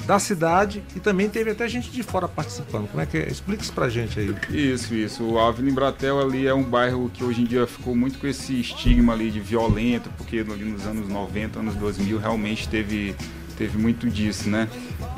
da 0.09 0.19
cidade 0.19 0.83
e 0.97 1.01
também 1.01 1.29
teve 1.29 1.51
até 1.51 1.69
gente 1.69 1.91
de 1.91 2.03
fora 2.03 2.27
participando. 2.27 2.89
Como 2.89 2.99
é 2.99 3.05
que 3.05 3.19
é? 3.19 3.29
Explica 3.29 3.63
isso 3.63 3.75
pra 3.75 3.91
gente 3.91 4.19
aí. 4.19 4.35
Isso, 4.49 4.95
isso. 4.95 5.23
O 5.23 5.39
Avenida 5.39 5.71
Embratel 5.71 6.19
ali 6.19 6.47
é 6.47 6.55
um 6.55 6.63
bairro 6.63 7.11
que 7.13 7.23
hoje 7.23 7.43
em 7.43 7.45
dia 7.45 7.67
ficou 7.67 7.95
muito 7.95 8.19
com 8.19 8.27
esse 8.27 8.59
estigma 8.59 9.13
ali 9.13 9.31
de 9.31 9.39
violento, 9.39 10.09
porque 10.17 10.39
ali 10.39 10.65
nos 10.65 10.87
anos 10.87 11.07
90, 11.11 11.59
anos 11.59 11.75
2000 11.75 12.19
realmente 12.19 12.67
teve 12.67 13.15
teve 13.59 13.77
muito 13.77 14.09
disso, 14.09 14.49
né? 14.49 14.69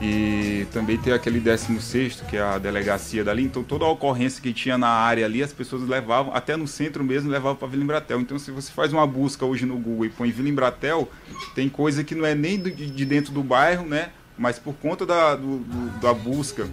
E 0.00 0.66
também 0.72 0.96
tem 0.96 1.12
aquele 1.12 1.38
16 1.38 2.22
que 2.22 2.38
é 2.38 2.40
a 2.40 2.56
delegacia 2.56 3.22
dali, 3.22 3.44
então 3.44 3.62
toda 3.62 3.84
a 3.84 3.88
ocorrência 3.90 4.42
que 4.42 4.50
tinha 4.50 4.78
na 4.78 4.88
área 4.88 5.26
ali, 5.26 5.42
as 5.42 5.52
pessoas 5.52 5.86
levavam, 5.86 6.34
até 6.34 6.56
no 6.56 6.66
centro 6.66 7.04
mesmo, 7.04 7.30
levavam 7.30 7.54
para 7.54 7.68
Vila 7.68 7.84
Embratel. 7.84 8.18
Então 8.18 8.38
se 8.38 8.50
você 8.50 8.72
faz 8.72 8.94
uma 8.94 9.06
busca 9.06 9.44
hoje 9.44 9.66
no 9.66 9.76
Google 9.76 10.06
e 10.06 10.08
põe 10.08 10.32
Vila 10.32 10.48
Embratel, 10.48 11.06
tem 11.54 11.68
coisa 11.68 12.02
que 12.02 12.14
não 12.14 12.24
é 12.24 12.34
nem 12.34 12.58
de 12.58 13.04
dentro 13.04 13.30
do 13.30 13.42
bairro, 13.42 13.86
né? 13.86 14.08
Mas 14.40 14.58
por 14.58 14.72
conta 14.72 15.04
da, 15.04 15.36
do, 15.36 15.58
do, 15.58 16.00
da 16.00 16.14
busca, 16.14 16.66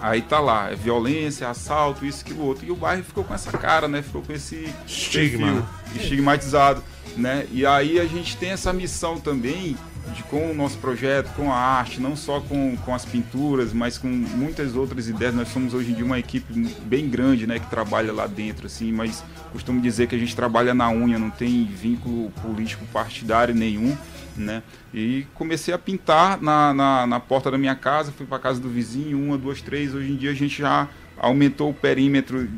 aí 0.00 0.22
tá 0.22 0.40
lá, 0.40 0.70
é 0.70 0.74
violência, 0.74 1.46
assalto, 1.50 2.06
isso, 2.06 2.22
aquilo, 2.22 2.42
outro. 2.42 2.64
E 2.64 2.70
o 2.70 2.74
bairro 2.74 3.04
ficou 3.04 3.22
com 3.22 3.34
essa 3.34 3.52
cara, 3.58 3.86
né? 3.86 4.00
Ficou 4.00 4.22
com 4.22 4.32
esse 4.32 4.72
estigma, 4.86 5.46
perfil, 5.46 6.02
estigmatizado, 6.02 6.82
né? 7.14 7.46
E 7.52 7.66
aí 7.66 8.00
a 8.00 8.06
gente 8.06 8.38
tem 8.38 8.52
essa 8.52 8.72
missão 8.72 9.20
também 9.20 9.76
de 10.14 10.22
com 10.22 10.50
o 10.50 10.54
nosso 10.54 10.78
projeto, 10.78 11.30
com 11.36 11.52
a 11.52 11.56
arte, 11.56 12.00
não 12.00 12.16
só 12.16 12.40
com, 12.40 12.74
com 12.78 12.94
as 12.94 13.04
pinturas, 13.04 13.74
mas 13.74 13.98
com 13.98 14.08
muitas 14.08 14.74
outras 14.74 15.06
ideias. 15.06 15.34
Nós 15.34 15.48
somos 15.48 15.74
hoje 15.74 15.90
em 15.90 15.94
dia 15.94 16.06
uma 16.06 16.18
equipe 16.18 16.54
bem 16.86 17.06
grande, 17.06 17.46
né, 17.46 17.58
que 17.58 17.68
trabalha 17.68 18.14
lá 18.14 18.26
dentro, 18.26 18.66
assim, 18.66 18.90
mas 18.90 19.22
costumo 19.52 19.78
dizer 19.78 20.06
que 20.06 20.14
a 20.14 20.18
gente 20.18 20.34
trabalha 20.34 20.72
na 20.72 20.90
unha, 20.90 21.18
não 21.18 21.28
tem 21.28 21.66
vínculo 21.66 22.30
político 22.42 22.86
partidário 22.86 23.54
nenhum 23.54 23.94
né? 24.36 24.62
E 24.92 25.26
comecei 25.34 25.72
a 25.72 25.78
pintar 25.78 26.40
na, 26.40 26.72
na, 26.74 27.06
na 27.06 27.20
porta 27.20 27.50
da 27.50 27.58
minha 27.58 27.74
casa, 27.74 28.12
fui 28.12 28.26
para 28.26 28.38
casa 28.38 28.60
do 28.60 28.68
vizinho, 28.68 29.18
uma, 29.18 29.38
duas, 29.38 29.60
três. 29.60 29.94
Hoje 29.94 30.12
em 30.12 30.16
dia 30.16 30.30
a 30.30 30.34
gente 30.34 30.58
já 30.60 30.88
aumentou 31.16 31.70
o 31.70 31.74
perímetro 31.74 32.48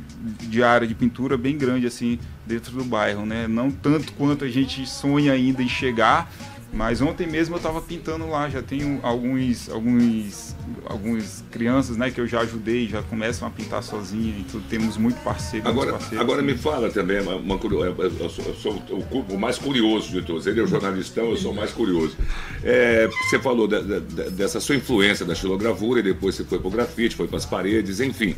de 0.40 0.62
área 0.62 0.86
de 0.86 0.94
pintura 0.94 1.36
bem 1.36 1.58
grande 1.58 1.86
assim 1.86 2.18
dentro 2.46 2.72
do 2.72 2.84
bairro, 2.84 3.26
né? 3.26 3.46
Não 3.46 3.70
tanto 3.70 4.12
quanto 4.14 4.44
a 4.44 4.48
gente 4.48 4.86
sonha 4.88 5.32
ainda 5.32 5.62
em 5.62 5.68
chegar, 5.68 6.30
mas 6.72 7.00
ontem 7.00 7.26
mesmo 7.26 7.54
eu 7.54 7.58
estava 7.58 7.80
pintando 7.80 8.28
lá, 8.28 8.48
já 8.48 8.62
tenho 8.62 9.00
alguns, 9.02 9.68
alguns, 9.68 10.54
alguns 10.84 11.44
crianças, 11.50 11.96
né, 11.96 12.10
que 12.10 12.20
eu 12.20 12.26
já 12.26 12.40
ajudei, 12.40 12.86
já 12.86 13.02
começam 13.02 13.46
a 13.48 13.50
pintar 13.50 13.82
sozinha, 13.82 14.34
então 14.38 14.60
temos 14.68 14.96
muito 14.96 15.16
parceiro. 15.22 15.66
Agora, 15.66 15.92
parceiros, 15.92 16.20
agora 16.20 16.42
me 16.42 16.56
fala 16.56 16.90
também, 16.90 17.20
uma, 17.20 17.36
uma, 17.36 17.58
eu 17.62 18.30
sou, 18.30 18.44
eu 18.44 18.54
sou 18.54 18.82
o, 18.90 19.34
o, 19.34 19.38
mais 19.38 19.58
curioso 19.58 20.10
de 20.10 20.22
todos. 20.22 20.46
Ele 20.46 20.60
é 20.60 20.62
o 20.62 20.66
jornalistão, 20.66 21.30
eu 21.30 21.36
sou 21.36 21.52
o 21.52 21.54
mais 21.54 21.72
curioso. 21.72 22.16
É, 22.62 23.08
você 23.08 23.38
falou 23.38 23.66
de, 23.66 23.82
de, 23.82 24.30
dessa 24.30 24.60
sua 24.60 24.76
influência 24.76 25.24
da 25.24 25.34
xilogravura, 25.34 26.00
e 26.00 26.02
depois 26.02 26.34
você 26.34 26.44
foi 26.44 26.58
para 26.58 26.68
o 26.68 26.70
grafite, 26.70 27.16
foi 27.16 27.26
para 27.26 27.38
as 27.38 27.46
paredes, 27.46 28.00
enfim. 28.00 28.36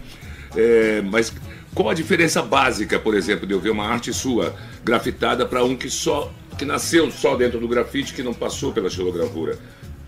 É, 0.56 1.02
mas 1.02 1.32
qual 1.74 1.90
a 1.90 1.94
diferença 1.94 2.42
básica, 2.42 2.98
por 2.98 3.14
exemplo, 3.14 3.46
de 3.46 3.52
eu 3.52 3.60
ver 3.60 3.70
uma 3.70 3.86
arte 3.86 4.12
sua 4.12 4.54
grafitada 4.84 5.44
para 5.44 5.64
um 5.64 5.76
que 5.76 5.90
só 5.90 6.32
que 6.58 6.64
nasceu 6.64 7.10
só 7.10 7.36
dentro 7.36 7.58
do 7.60 7.68
grafite, 7.68 8.12
que 8.12 8.22
não 8.22 8.34
passou 8.34 8.72
pela 8.72 8.90
xilogravura. 8.90 9.58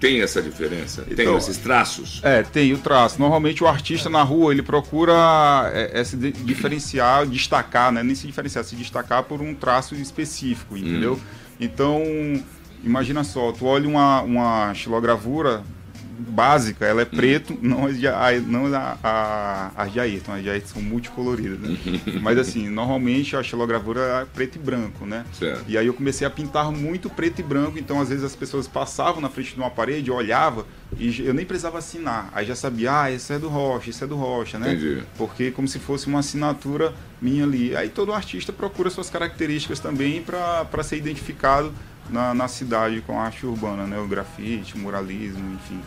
tem 0.00 0.22
essa 0.22 0.40
diferença? 0.42 1.02
tem 1.02 1.12
Então, 1.26 1.36
esses 1.38 1.58
traços? 1.58 2.20
É, 2.24 2.42
tem 2.42 2.72
o 2.72 2.78
traço. 2.78 3.20
Normalmente 3.20 3.62
o 3.62 3.66
artista 3.68 4.08
na 4.10 4.22
rua, 4.22 4.50
ele 4.52 4.62
procura 4.62 5.12
é, 5.74 6.00
é, 6.00 6.04
se 6.04 6.16
di- 6.16 6.32
diferenciar, 6.32 7.26
destacar, 7.26 7.92
né? 7.92 8.02
Nem 8.02 8.14
se 8.14 8.26
diferenciar, 8.26 8.64
se 8.64 8.74
destacar 8.76 9.22
por 9.24 9.40
um 9.42 9.54
traço 9.54 9.94
específico, 9.94 10.76
entendeu? 10.76 11.20
Então, 11.60 12.02
imagina 12.82 13.22
só, 13.24 13.52
tu 13.52 13.66
olha 13.66 13.86
uma, 13.86 14.22
uma 14.22 14.72
xilogravura 14.74 15.62
básica, 16.28 16.84
ela 16.84 17.02
é 17.02 17.04
preto, 17.04 17.56
não 17.62 17.86
as 17.86 17.98
de, 17.98 18.06
a- 18.06 18.40
não 18.46 18.66
a, 18.74 18.96
a, 19.02 19.70
as 19.76 19.92
de 19.92 20.00
Ayrton, 20.00 20.32
as 20.32 20.42
de 20.42 20.50
Ayrton 20.50 20.68
são 20.68 20.82
multicoloridas, 20.82 21.58
né? 21.58 21.76
Mas 22.22 22.38
assim, 22.38 22.68
normalmente 22.68 23.36
a 23.36 23.42
xilogravura 23.42 24.00
é 24.00 24.24
preto 24.24 24.56
e 24.56 24.58
branco, 24.58 25.06
né? 25.06 25.24
Certo. 25.32 25.64
E 25.68 25.76
aí 25.78 25.86
eu 25.86 25.94
comecei 25.94 26.26
a 26.26 26.30
pintar 26.30 26.70
muito 26.70 27.08
preto 27.10 27.40
e 27.40 27.42
branco, 27.42 27.78
então 27.78 28.00
às 28.00 28.08
vezes 28.08 28.24
as 28.24 28.36
pessoas 28.36 28.68
passavam 28.68 29.20
na 29.20 29.28
frente 29.28 29.54
de 29.54 29.60
uma 29.60 29.70
parede, 29.70 30.10
olhava 30.10 30.66
e 30.98 31.22
eu 31.24 31.32
nem 31.34 31.44
precisava 31.46 31.78
assinar. 31.78 32.28
Aí 32.32 32.44
já 32.46 32.54
sabia, 32.54 33.02
ah, 33.02 33.10
esse 33.10 33.32
é 33.32 33.38
do 33.38 33.48
Rocha, 33.48 33.90
esse 33.90 34.02
é 34.04 34.06
do 34.06 34.16
Rocha, 34.16 34.58
né? 34.58 34.72
Entendi. 34.72 35.02
Porque 35.16 35.50
como 35.50 35.66
se 35.68 35.78
fosse 35.78 36.06
uma 36.06 36.18
assinatura 36.18 36.92
minha 37.20 37.44
ali. 37.44 37.76
Aí 37.76 37.88
todo 37.88 38.12
artista 38.12 38.52
procura 38.52 38.90
suas 38.90 39.10
características 39.10 39.78
também 39.78 40.22
para 40.22 40.82
ser 40.82 40.96
identificado 40.96 41.72
na, 42.08 42.34
na 42.34 42.48
cidade 42.48 43.00
com 43.06 43.18
a 43.20 43.24
arte 43.24 43.46
urbana, 43.46 43.86
né? 43.86 43.98
O 43.98 44.06
grafite, 44.08 44.74
o 44.74 44.78
muralismo, 44.78 45.54
enfim. 45.54 45.80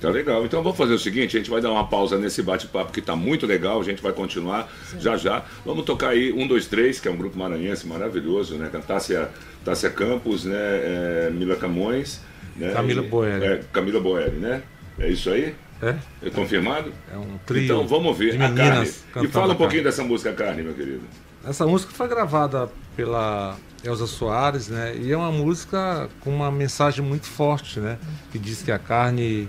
Tá 0.00 0.10
legal. 0.10 0.44
Então 0.44 0.62
vamos 0.62 0.76
fazer 0.76 0.92
o 0.92 0.98
seguinte, 0.98 1.36
a 1.36 1.40
gente 1.40 1.50
vai 1.50 1.60
dar 1.60 1.70
uma 1.70 1.86
pausa 1.86 2.18
nesse 2.18 2.42
bate-papo 2.42 2.92
que 2.92 3.00
tá 3.00 3.16
muito 3.16 3.46
legal, 3.46 3.80
a 3.80 3.84
gente 3.84 4.02
vai 4.02 4.12
continuar 4.12 4.70
já 5.00 5.16
já. 5.16 5.42
Vamos 5.64 5.84
tocar 5.86 6.10
aí 6.10 6.32
um, 6.32 6.46
dois, 6.46 6.66
três, 6.66 7.00
que 7.00 7.08
é 7.08 7.10
um 7.10 7.16
grupo 7.16 7.38
maranhense 7.38 7.86
maravilhoso, 7.86 8.56
né? 8.56 8.70
Tássia, 8.86 9.30
Tássia 9.64 9.88
Campos, 9.90 10.44
né? 10.44 10.54
É, 10.58 11.30
Mila 11.32 11.56
Camões, 11.56 12.20
né? 12.56 12.72
Camila 12.72 13.02
E- 13.02 13.08
Boeri. 13.08 13.44
É, 13.46 13.60
Camila 13.72 14.00
Boeri, 14.00 14.36
né? 14.36 14.62
É 14.98 15.08
isso 15.08 15.30
aí? 15.30 15.54
É? 15.82 15.94
É 16.22 16.30
confirmado? 16.30 16.92
É 17.12 17.16
um 17.16 17.38
trio 17.46 17.64
Então 17.64 17.86
vamos 17.86 18.16
ver 18.16 18.36
de 18.36 18.42
a 18.42 18.52
Carne. 18.52 18.90
E 19.22 19.28
fala 19.28 19.52
um 19.52 19.56
pouquinho 19.56 19.82
Carne. 19.82 19.84
dessa 19.84 20.02
música 20.02 20.32
Carne, 20.32 20.62
meu 20.62 20.74
querido. 20.74 21.02
Essa 21.46 21.66
música 21.66 21.92
foi 21.92 22.08
gravada 22.08 22.68
pela 22.96 23.56
Elza 23.84 24.06
Soares, 24.06 24.68
né? 24.68 24.94
E 24.98 25.12
é 25.12 25.16
uma 25.16 25.30
música 25.30 26.08
com 26.20 26.34
uma 26.34 26.50
mensagem 26.50 27.04
muito 27.04 27.26
forte, 27.26 27.78
né? 27.78 27.98
Que 28.32 28.38
diz 28.38 28.62
que 28.62 28.72
a 28.72 28.78
carne 28.78 29.48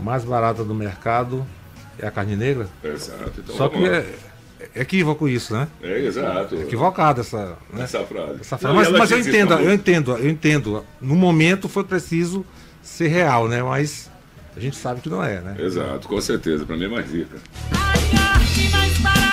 mais 0.00 0.24
barata 0.24 0.64
do 0.64 0.74
mercado 0.74 1.46
é 1.98 2.06
a 2.06 2.10
carne 2.10 2.36
negra. 2.36 2.68
Exato. 2.82 3.32
Então 3.38 3.56
Só 3.56 3.68
que 3.68 3.84
é, 3.84 4.06
é 4.74 4.80
equívoco 4.82 5.28
isso, 5.28 5.52
né? 5.52 5.68
É, 5.82 6.00
exato. 6.00 6.56
Equivocado 6.56 7.20
essa, 7.20 7.58
né? 7.72 7.84
Essa 7.84 8.04
frase. 8.04 8.40
Essa 8.40 8.58
frase. 8.58 8.76
Mas, 8.76 8.90
mas 8.90 9.10
eu 9.10 9.20
entendo, 9.20 9.54
eu 9.54 9.72
entendo, 9.72 10.16
eu 10.16 10.30
entendo. 10.30 10.84
No 11.00 11.14
momento 11.14 11.68
foi 11.68 11.84
preciso 11.84 12.44
ser 12.82 13.08
real, 13.08 13.48
né? 13.48 13.62
Mas 13.62 14.10
a 14.56 14.60
gente 14.60 14.76
sabe 14.76 15.00
que 15.00 15.08
não 15.08 15.22
é, 15.22 15.40
né? 15.40 15.56
Exato, 15.58 16.08
com 16.08 16.20
certeza. 16.20 16.64
Pra 16.64 16.76
mim 16.76 16.84
é 16.84 16.88
mais 16.88 17.10
rica. 17.12 17.36
carne 17.70 18.68
mais 18.70 18.98
barata 18.98 19.29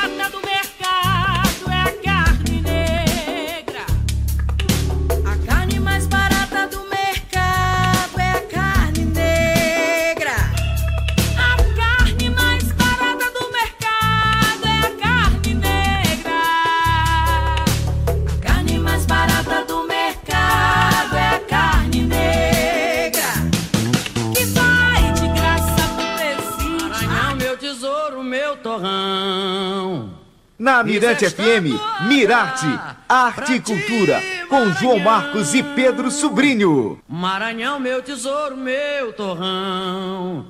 Na 30.68 30.84
Mirante 30.84 31.30
FM, 31.30 31.80
Mirarte, 32.10 32.66
Arte 33.08 33.54
e 33.54 33.62
Cultura, 33.62 34.22
com 34.50 34.70
João 34.74 35.00
Marcos 35.00 35.54
e 35.54 35.64
Pedro 35.64 36.12
Sobrinho. 36.12 37.00
Maranhão, 37.08 37.80
meu 37.80 38.02
tesouro, 38.02 38.58
meu 38.58 39.14
torrão. 39.14 40.46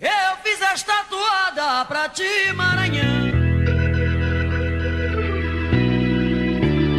Eu 0.00 0.36
fiz 0.44 0.62
esta 0.62 1.02
toada 1.10 1.84
pra 1.86 2.08
ti, 2.08 2.52
Maranhão. 2.54 3.28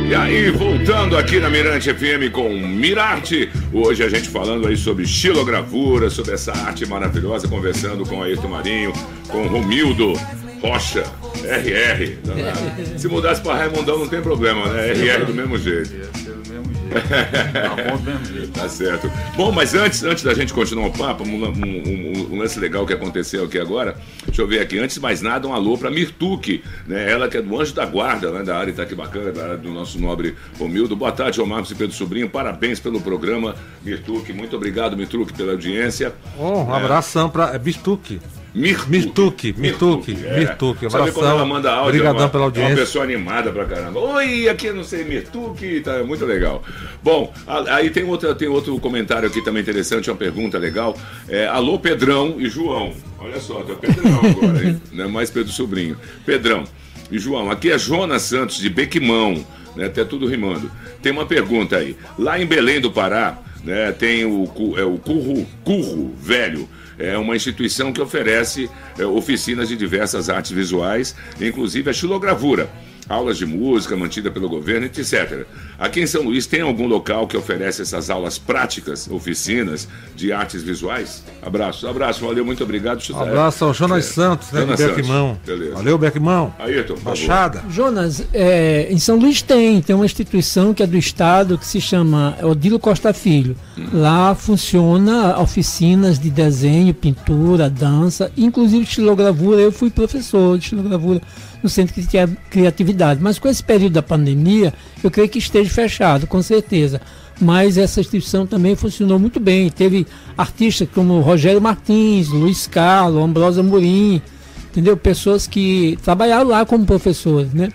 E 0.09 0.13
aí, 0.13 0.51
voltando 0.51 1.17
aqui 1.17 1.39
na 1.39 1.49
Mirante 1.49 1.93
FM 1.93 2.33
com 2.33 2.49
Mirarte, 2.49 3.49
hoje 3.71 4.03
a 4.03 4.09
gente 4.09 4.27
falando 4.27 4.67
aí 4.67 4.75
sobre 4.75 5.07
xilogravura, 5.07 6.09
sobre 6.09 6.33
essa 6.33 6.51
arte 6.51 6.85
maravilhosa, 6.85 7.47
conversando 7.47 8.05
com 8.05 8.21
Ayrton 8.21 8.49
Marinho, 8.49 8.91
com 9.29 9.47
Romildo 9.47 10.15
Rocha, 10.61 11.03
RR. 11.43 12.17
danado. 12.23 12.99
Se 12.99 13.07
mudasse 13.07 13.41
para 13.41 13.55
Raimundão 13.55 13.97
não 13.99 14.07
tem 14.07 14.21
problema, 14.21 14.67
né? 14.67 14.91
RR 14.93 15.25
do 15.25 15.33
mesmo 15.33 15.57
jeito. 15.57 15.91
Ia 15.91 16.03
ser 16.13 16.31
do 16.33 16.49
mesmo 16.49 16.71
jeito. 16.73 17.53
Na 17.53 17.69
ponta 17.75 17.97
do 17.97 18.03
mesmo 18.11 18.25
jeito. 18.25 18.51
Tá 18.61 18.69
certo. 18.69 19.09
Bom, 19.35 19.51
mas 19.51 19.73
antes, 19.73 20.03
antes 20.03 20.23
da 20.23 20.33
gente 20.35 20.53
continuar 20.53 20.87
o 20.87 20.91
papo, 20.91 21.23
um, 21.23 21.45
um- 21.45 21.47
um- 21.49 22.27
um 22.33 22.37
lance 22.37 22.59
legal 22.59 22.85
que 22.85 22.93
aconteceu 22.93 23.45
aqui 23.45 23.57
agora. 23.57 23.95
Deixa 24.25 24.41
eu 24.41 24.47
ver 24.47 24.59
aqui. 24.59 24.77
Antes 24.77 24.95
de 24.97 25.01
mais 25.01 25.19
nada, 25.21 25.47
um 25.47 25.53
alô 25.53 25.77
pra 25.77 25.89
Mirtuque, 25.89 26.63
né? 26.85 27.09
Ela 27.11 27.27
que 27.27 27.37
é 27.37 27.41
do 27.41 27.59
Anjo 27.59 27.73
da 27.73 27.85
Guarda, 27.85 28.29
né? 28.31 28.43
Da 28.43 28.57
área 28.57 28.69
Itaquibacana, 28.71 29.31
da 29.31 29.43
área 29.43 29.57
do 29.57 29.71
nosso 29.71 29.99
nobre 29.99 30.35
Romildo. 30.59 30.95
Boa 30.95 31.11
tarde, 31.11 31.37
João 31.37 31.47
Marcos 31.47 31.71
e 31.71 31.75
Pedro 31.75 31.95
Sobrinho. 31.95 32.29
Parabéns 32.29 32.79
pelo 32.79 33.01
programa, 33.01 33.55
Mirtuque. 33.83 34.31
Muito 34.31 34.55
obrigado, 34.55 34.95
Mirtuque, 34.95 35.33
pela 35.33 35.53
audiência. 35.53 36.13
Oh, 36.37 36.59
um 36.63 36.73
abração 36.73 37.29
para 37.29 37.55
é, 37.55 37.57
Bistuque. 37.57 38.19
Mirtuque. 38.53 39.53
Mirtuque, 39.57 40.13
Mirtuque, 40.13 40.85
é. 40.85 40.89
Sabe 40.89 41.11
quando 41.11 41.29
ela 41.29 41.45
manda 41.45 41.71
áudio? 41.71 42.01
Obrigadão 42.01 42.19
é 42.19 42.23
uma, 42.23 42.29
pela 42.29 42.43
É 42.43 42.47
uma 42.47 42.47
audiência. 42.47 42.75
pessoa 42.75 43.03
animada 43.03 43.51
pra 43.51 43.65
caramba. 43.65 43.99
Oi, 43.99 44.49
aqui 44.49 44.67
eu 44.67 44.75
não 44.75 44.83
sei, 44.83 45.03
Mirtuque, 45.05 45.79
tá 45.81 46.03
muito 46.03 46.25
legal. 46.25 46.61
Bom, 47.01 47.33
aí 47.69 47.89
tem, 47.89 48.03
outra, 48.03 48.35
tem 48.35 48.47
outro 48.47 48.77
comentário 48.79 49.27
aqui 49.27 49.41
também 49.41 49.61
interessante, 49.61 50.09
uma 50.09 50.17
pergunta 50.17 50.57
legal. 50.57 50.97
É, 51.29 51.47
alô, 51.47 51.79
Pedrão 51.79 52.35
e 52.39 52.49
João. 52.49 52.93
Olha 53.19 53.39
só, 53.39 53.59
o 53.61 53.75
Pedrão 53.75 54.19
agora, 54.19 54.65
hein? 54.65 54.81
Não 54.91 55.05
é 55.05 55.07
mais 55.07 55.29
Pedro 55.29 55.51
Sobrinho. 55.51 55.95
Pedrão 56.25 56.65
e 57.09 57.17
João, 57.19 57.49
aqui 57.49 57.71
é 57.71 57.77
Jonas 57.77 58.23
Santos 58.23 58.57
de 58.57 58.69
Bequimão, 58.69 59.45
né? 59.75 59.85
Até 59.85 60.03
tudo 60.03 60.27
rimando. 60.27 60.69
Tem 61.01 61.11
uma 61.11 61.25
pergunta 61.25 61.77
aí. 61.77 61.95
Lá 62.17 62.39
em 62.39 62.45
Belém 62.45 62.79
do 62.81 62.91
Pará, 62.91 63.37
né, 63.63 63.91
tem 63.91 64.25
o, 64.25 64.43
é, 64.77 64.83
o 64.83 64.97
Curro, 64.97 65.45
Curro 65.63 66.13
Velho. 66.19 66.67
É 66.97 67.17
uma 67.17 67.35
instituição 67.35 67.91
que 67.91 68.01
oferece 68.01 68.69
é, 68.97 69.05
oficinas 69.05 69.67
de 69.69 69.75
diversas 69.75 70.29
artes 70.29 70.51
visuais, 70.51 71.15
inclusive 71.39 71.89
a 71.89 71.93
xilogravura, 71.93 72.69
aulas 73.11 73.37
de 73.37 73.45
música 73.45 73.95
mantida 73.95 74.31
pelo 74.31 74.47
governo, 74.49 74.85
etc. 74.85 75.45
Aqui 75.77 76.01
em 76.01 76.07
São 76.07 76.23
Luís 76.23 76.45
tem 76.45 76.61
algum 76.61 76.87
local 76.87 77.27
que 77.27 77.35
oferece 77.35 77.81
essas 77.81 78.09
aulas 78.09 78.37
práticas, 78.37 79.07
oficinas 79.09 79.87
de 80.15 80.31
artes 80.31 80.63
visuais? 80.63 81.23
Abraço, 81.41 81.87
abraço, 81.87 82.25
valeu, 82.25 82.45
muito 82.45 82.63
obrigado. 82.63 83.01
Abraço 83.15 83.65
ao 83.65 83.73
Jonas 83.73 84.05
É, 84.09 84.13
Santos, 84.13 84.51
né? 84.51 84.61
Jonas 84.61 84.79
Bequimão. 84.79 85.37
Beleza. 85.45 85.73
Valeu, 85.75 85.97
Bequimão. 85.97 86.53
Ayrton. 86.59 86.95
Baixada. 87.01 87.63
Jonas, 87.69 88.23
é, 88.33 88.87
em 88.89 88.97
São 88.99 89.17
Luís 89.17 89.41
tem, 89.41 89.81
tem 89.81 89.95
uma 89.95 90.05
instituição 90.05 90.73
que 90.73 90.83
é 90.83 90.87
do 90.87 90.97
Estado 90.97 91.57
que 91.57 91.65
se 91.65 91.81
chama 91.81 92.37
Odilo 92.43 92.79
Costa 92.79 93.13
Filho. 93.13 93.55
Lá 93.91 94.35
funciona 94.35 95.39
oficinas 95.39 96.19
de 96.19 96.29
desenho, 96.29 96.93
pintura, 96.93 97.69
dança, 97.69 98.31
inclusive 98.37 98.83
estilogravura. 98.83 99.59
Eu 99.61 99.71
fui 99.71 99.89
professor 99.89 100.57
de 100.57 100.63
estilogravura 100.65 101.21
no 101.61 101.69
Centro 101.69 102.01
de 102.01 102.07
Cria- 102.07 102.37
Criatividade. 102.49 103.19
Mas 103.21 103.37
com 103.39 103.47
esse 103.47 103.63
período 103.63 103.93
da 103.93 104.01
pandemia, 104.01 104.73
eu 105.03 105.09
creio 105.11 105.29
que 105.29 105.39
esteja 105.39 105.69
fechado, 105.69 106.27
com 106.27 106.41
certeza. 106.41 107.01
Mas 107.39 107.77
essa 107.77 107.99
instituição 107.99 108.45
também 108.45 108.75
funcionou 108.75 109.17
muito 109.17 109.39
bem. 109.39 109.69
Teve 109.69 110.05
artistas 110.37 110.87
como 110.93 111.19
Rogério 111.21 111.59
Martins, 111.61 112.27
Luiz 112.29 112.67
Carlos, 112.67 113.23
Ambrosa 113.23 113.63
Murim, 113.63 114.21
entendeu? 114.69 114.95
Pessoas 114.95 115.47
que 115.47 115.97
trabalharam 116.03 116.47
lá 116.49 116.65
como 116.65 116.85
professores, 116.85 117.51
né? 117.53 117.69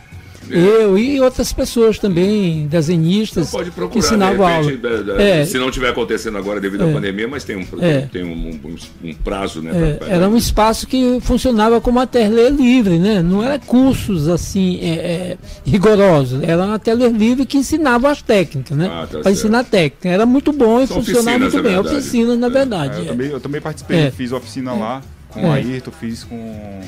Eu 0.51 0.97
e 0.99 1.21
outras 1.21 1.53
pessoas 1.53 1.99
também, 1.99 2.67
desenhistas, 2.69 3.51
Pode 3.51 3.71
que 3.71 3.77
procurar, 3.77 3.99
ensinavam 3.99 4.37
de 4.37 4.43
aula. 4.43 4.71
repente, 4.71 4.77
da- 4.83 5.15
da- 5.15 5.23
É, 5.23 5.45
se 5.45 5.59
não 5.59 5.69
estiver 5.69 5.91
acontecendo 5.91 6.39
agora 6.39 6.61
devido 6.61 6.83
à 6.83 6.89
É. 6.89 6.93
pandemia, 6.93 7.27
mas 7.29 7.45
tem 7.45 7.57
um, 7.57 7.67
É. 7.81 8.01
tem 8.13 8.25
um, 8.25 8.33
um- 8.33 8.77
um 9.09 9.15
prazo, 9.15 9.61
né? 9.63 9.71
é, 9.75 9.93
pra- 9.97 10.07
pra- 10.07 10.15
era 10.17 10.29
um 10.29 10.37
espaço 10.37 10.87
que 10.87 11.19
funcionava 11.21 11.81
como 11.81 11.99
ateliê 12.01 12.49
livre, 12.51 12.99
né? 12.99 13.23
Não 13.23 13.43
era 13.43 13.59
cursos 13.59 14.29
assim 14.29 14.79
é, 14.81 14.89
é, 14.89 15.37
rigorosos, 15.65 16.43
era 16.43 16.65
um 16.65 16.73
ateliê 16.73 17.09
livre 17.09 17.45
que 17.47 17.59
ensinava 17.59 18.11
as 18.11 18.23
técnicas, 18.23 18.77
né? 18.77 18.89
Ah, 18.91 19.07
tá 19.11 19.19
Para 19.21 19.31
ensinar 19.33 19.65
técnica. 19.65 20.09
Era 20.09 20.25
muito 20.27 20.53
bom 20.53 20.81
e 20.81 20.87
São 20.87 20.97
funcionava 21.03 21.39
muito 21.39 21.53
bem. 21.63 21.73
verdade. 21.75 21.97
Oficinas, 21.97 22.39
na 22.39 22.47
É, 22.47 22.51
verdade. 22.51 22.97
eu, 22.99 23.03
é. 23.05 23.07
também, 23.07 23.31
eu 23.31 23.41
também 23.41 23.61
participei, 23.61 23.99
É. 23.99 24.11
fiz 24.11 24.33
oficina 24.33 24.73
lá 24.75 25.03
com 25.29 25.41
É. 25.41 25.49
o 25.49 25.53
Ayrton, 25.53 25.91
fiz 25.91 26.25
com. 26.25 26.81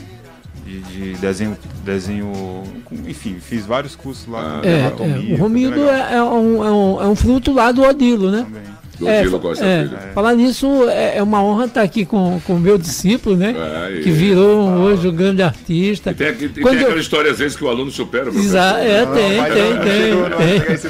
De, 0.68 0.80
de 0.80 1.12
desenho, 1.18 1.56
desenho. 1.82 2.62
enfim, 3.06 3.36
fiz 3.40 3.64
vários 3.64 3.96
cursos 3.96 4.26
lá. 4.28 4.60
com 4.62 4.68
É, 4.68 4.80
anatomia, 4.82 5.30
é, 5.30 5.34
o 5.34 5.36
Romildo 5.38 5.80
é, 5.88 6.14
é 6.16 6.22
um, 6.22 6.64
é, 6.64 6.70
um, 6.70 7.02
é 7.02 7.06
um 7.08 7.16
fruto 7.16 7.52
lá 7.54 7.72
do 7.72 7.82
Odilo, 7.82 8.30
né? 8.30 8.42
também. 8.44 8.62
do 8.98 9.08
É, 9.08 9.20
Odilo 9.20 9.40
Costa 9.40 9.64
é. 9.64 9.88
Falar 10.12 10.34
nisso, 10.34 10.66
é, 10.90 11.16
é 11.16 11.22
uma 11.22 11.42
honra 11.42 11.64
estar 11.64 11.80
aqui 11.82 12.04
com 12.04 12.38
com 12.46 12.54
o 12.56 12.60
meu 12.60 12.76
discípulo, 12.76 13.34
né? 13.34 13.54
É, 13.56 14.00
que 14.02 14.10
virou 14.10 14.60
um- 14.66 14.82
hoje 14.82 15.08
um 15.08 15.14
grande 15.14 15.40
artista. 15.42 16.10
E 16.10 16.14
tem, 16.14 16.28
e 16.32 16.48
tem 16.50 16.62
Quando 16.62 16.76
eu- 16.76 16.82
aquela 16.86 17.00
história, 17.00 17.30
às 17.30 17.38
vezes, 17.38 17.56
que 17.56 17.64
o 17.64 17.68
aluno 17.68 17.90
supera 17.90 18.28
o 18.28 18.32
professor. 18.32 18.58
É, 18.58 19.06
Não, 19.06 19.14
tem, 19.14 19.36
mas 19.38 19.54
tem, 19.54 19.74
não 19.74 19.82
tem, 19.84 20.14
não 20.14 20.30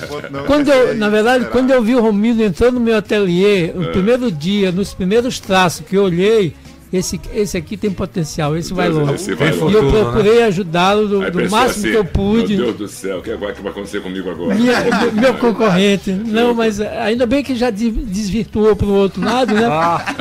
tem. 0.01 0.09
ponto, 0.09 0.33
não. 0.33 0.45
Quando 0.45 0.69
eu, 0.71 0.89
aí 0.91 0.97
na 0.97 1.09
verdade, 1.09 1.45
quando 1.53 1.71
eu 1.71 1.81
vi 1.83 1.95
o 1.95 2.01
Romildo 2.01 2.43
entrando 2.43 2.75
no 2.75 2.81
meu 2.81 2.97
ateliê, 2.97 3.71
o 3.77 3.85
É. 3.85 3.87
primeiro 3.93 4.33
dia, 4.33 4.73
nos 4.73 4.93
primeiros 4.93 5.39
traços 5.39 5.85
que 5.87 5.95
eu 5.97 6.03
olhei, 6.03 6.53
esse, 6.93 7.21
esse 7.35 7.57
aqui 7.57 7.77
tem 7.77 7.91
potencial, 7.91 8.57
esse 8.57 8.73
vai 8.73 8.89
longe. 8.89 9.15
Esse 9.15 9.35
vai 9.35 9.51
e 9.51 9.53
longe. 9.53 9.75
eu 9.77 9.91
procurei 9.91 10.43
ajudá-lo 10.45 11.07
do, 11.07 11.31
do 11.31 11.51
máximo 11.51 11.59
assim, 11.67 11.91
que 11.91 11.97
eu 11.97 12.05
pude. 12.05 12.57
Meu 12.57 12.67
Deus 12.67 12.77
do 12.77 12.89
céu, 12.89 13.19
o 13.19 13.23
que 13.23 13.31
agora 13.31 13.53
que 13.53 13.61
vai 13.63 13.71
acontecer 13.73 14.01
comigo 14.01 14.31
agora? 14.31 14.55
Minha- 14.55 14.81
meu 15.13 15.35
concorrente. 15.35 16.11
Não, 16.13 16.55
mas 16.55 16.81
ainda 16.81 17.27
bem 17.27 17.43
que 17.43 17.55
já 17.55 17.71
de- 17.71 17.91
desvirtuou 17.91 18.75
para 18.75 18.87
o 18.87 18.95
outro 18.95 19.23
lado, 19.23 19.55
né? 19.55 19.63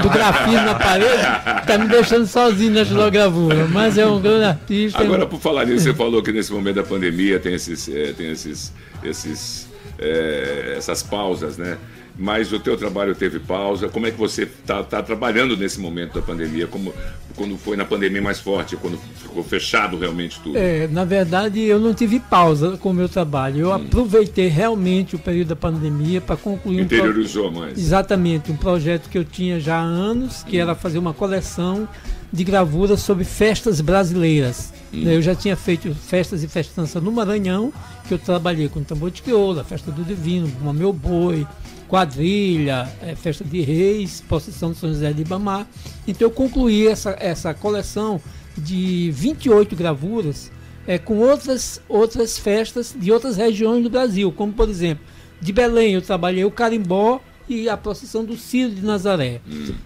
Do 0.01 0.09
grafismo 0.09 0.65
na 0.65 0.75
parede, 0.75 1.65
tá 1.65 1.77
me 1.77 1.87
deixando 1.87 2.27
sozinho 2.27 2.73
na 2.73 2.83
xilogravura. 2.83 3.65
Mas 3.67 3.97
é 3.97 4.05
um 4.05 4.19
grande 4.19 4.45
artista. 4.45 4.99
Agora, 5.01 5.25
por 5.25 5.39
falar 5.39 5.65
nisso, 5.65 5.83
você 5.85 5.93
falou 5.93 6.21
que 6.21 6.31
nesse 6.31 6.51
momento 6.51 6.75
da 6.75 6.83
pandemia 6.83 7.39
tem 7.39 7.53
esses, 7.53 7.87
eh, 7.87 8.13
tem 8.17 8.31
esses, 8.31 8.73
esses, 9.03 9.67
eh, 9.99 10.73
essas 10.77 11.01
pausas, 11.03 11.57
né? 11.57 11.77
Mas 12.19 12.51
o 12.51 12.59
teu 12.59 12.75
trabalho 12.75 13.13
teve 13.13 13.39
pausa. 13.39 13.87
Como 13.89 14.07
é 14.07 14.11
que 14.11 14.17
você 14.17 14.43
está 14.43 14.81
trabalhando 15.03 15.55
nesse 15.55 15.79
momento 15.79 16.15
da 16.15 16.21
pandemia? 16.21 16.65
Como 16.67 16.91
quando 17.35 17.55
foi 17.55 17.77
na 17.77 17.85
pandemia 17.85 18.19
mais 18.19 18.39
forte, 18.39 18.75
quando 18.75 18.97
ficou 19.21 19.43
fechado 19.43 19.95
realmente 19.99 20.39
tudo? 20.41 20.57
É, 20.57 20.87
na 20.87 21.05
verdade, 21.05 21.61
eu 21.61 21.77
não 21.79 21.93
tive 21.93 22.19
pausa 22.19 22.75
com 22.77 22.89
o 22.89 22.93
meu 22.93 23.07
trabalho. 23.07 23.59
Eu 23.59 23.71
aproveitei 23.73 24.47
realmente 24.47 25.15
o 25.15 25.19
período 25.19 25.49
da 25.49 25.55
pandemia 25.55 26.19
para 26.19 26.35
concluir 26.35 26.81
um 26.81 26.87
pro- 26.87 26.97
Interiorizou 26.97 27.51
mais. 27.51 27.77
Exatamente, 27.77 28.51
um 28.51 28.57
projeto 28.57 29.07
que 29.09 29.17
eu 29.19 29.23
tinha 29.23 29.59
já 29.59 29.77
há 29.77 29.83
anos, 29.83 30.41
que 30.41 30.57
era 30.57 30.73
fazer 30.73 30.97
uma 30.97 31.13
coleção 31.13 31.87
de 32.33 32.43
gravuras 32.43 32.99
sobre 33.01 33.23
festas 33.23 33.79
brasileiras. 33.79 34.73
né? 34.91 35.15
Eu 35.15 35.21
já 35.21 35.35
tinha 35.35 35.55
feito 35.55 35.93
festas 35.93 36.43
e 36.43 36.47
festanças 36.47 37.01
no 37.03 37.11
Maranhão, 37.11 37.71
que 38.07 38.13
eu 38.15 38.17
trabalhei 38.17 38.67
com 38.67 38.81
tambor 38.83 39.11
de 39.11 39.21
crioula, 39.21 39.63
festa 39.63 39.91
do 39.91 40.03
Divino, 40.03 40.51
Meu 40.73 40.91
Boi, 40.91 41.45
quadrilha, 41.87 42.87
eh, 43.01 43.15
festa 43.15 43.43
de 43.43 43.61
reis, 43.61 44.23
procissão 44.27 44.71
de 44.71 44.77
São 44.77 44.89
José 44.89 45.11
de 45.13 45.21
Ibamar. 45.21 45.67
Então 46.07 46.27
eu 46.27 46.31
concluí 46.31 46.87
essa, 46.87 47.15
essa 47.19 47.53
coleção 47.53 48.21
de 48.57 49.11
28 49.13 49.75
gravuras 49.75 50.51
eh, 50.87 50.97
com 50.97 51.17
outras, 51.19 51.81
outras 51.87 52.37
festas 52.37 52.95
de 52.97 53.11
outras 53.11 53.35
regiões 53.37 53.83
do 53.83 53.89
Brasil, 53.89 54.31
como 54.31 54.53
por 54.53 54.69
exemplo, 54.69 55.03
de 55.41 55.51
Belém 55.53 55.93
eu 55.93 56.01
trabalhei 56.01 56.43
o 56.45 56.51
carimbó 56.51 57.19
e 57.49 57.69
a 57.69 57.77
procissão 57.77 58.25
do 58.25 58.35
Círio 58.35 58.71
de 58.75 58.81
Nazaré. 58.85 59.39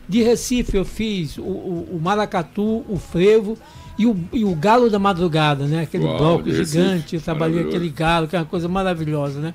De 0.10 0.24
Recife 0.24 0.78
eu 0.78 0.86
fiz 0.86 1.38
o, 1.38 1.42
o- 1.44 1.88
o 1.98 2.00
maracatu, 2.02 2.84
o 2.90 2.98
frevo 2.98 3.58
e 4.00 4.06
o, 4.08 4.18
e 4.34 4.44
o 4.44 4.56
galo 4.56 4.90
da 4.90 4.98
madrugada, 4.98 5.66
né? 5.66 5.82
Aquele 5.84 6.06
Uau, 6.06 6.18
bloco 6.18 6.50
gigante, 6.52 7.16
eu 7.18 7.22
trabalhei 7.22 7.62
aquele 7.68 7.90
galo, 7.90 8.28
que 8.28 8.36
é 8.36 8.40
uma 8.40 8.46
coisa 8.46 8.68
maravilhosa, 8.68 9.40
né? 9.40 9.54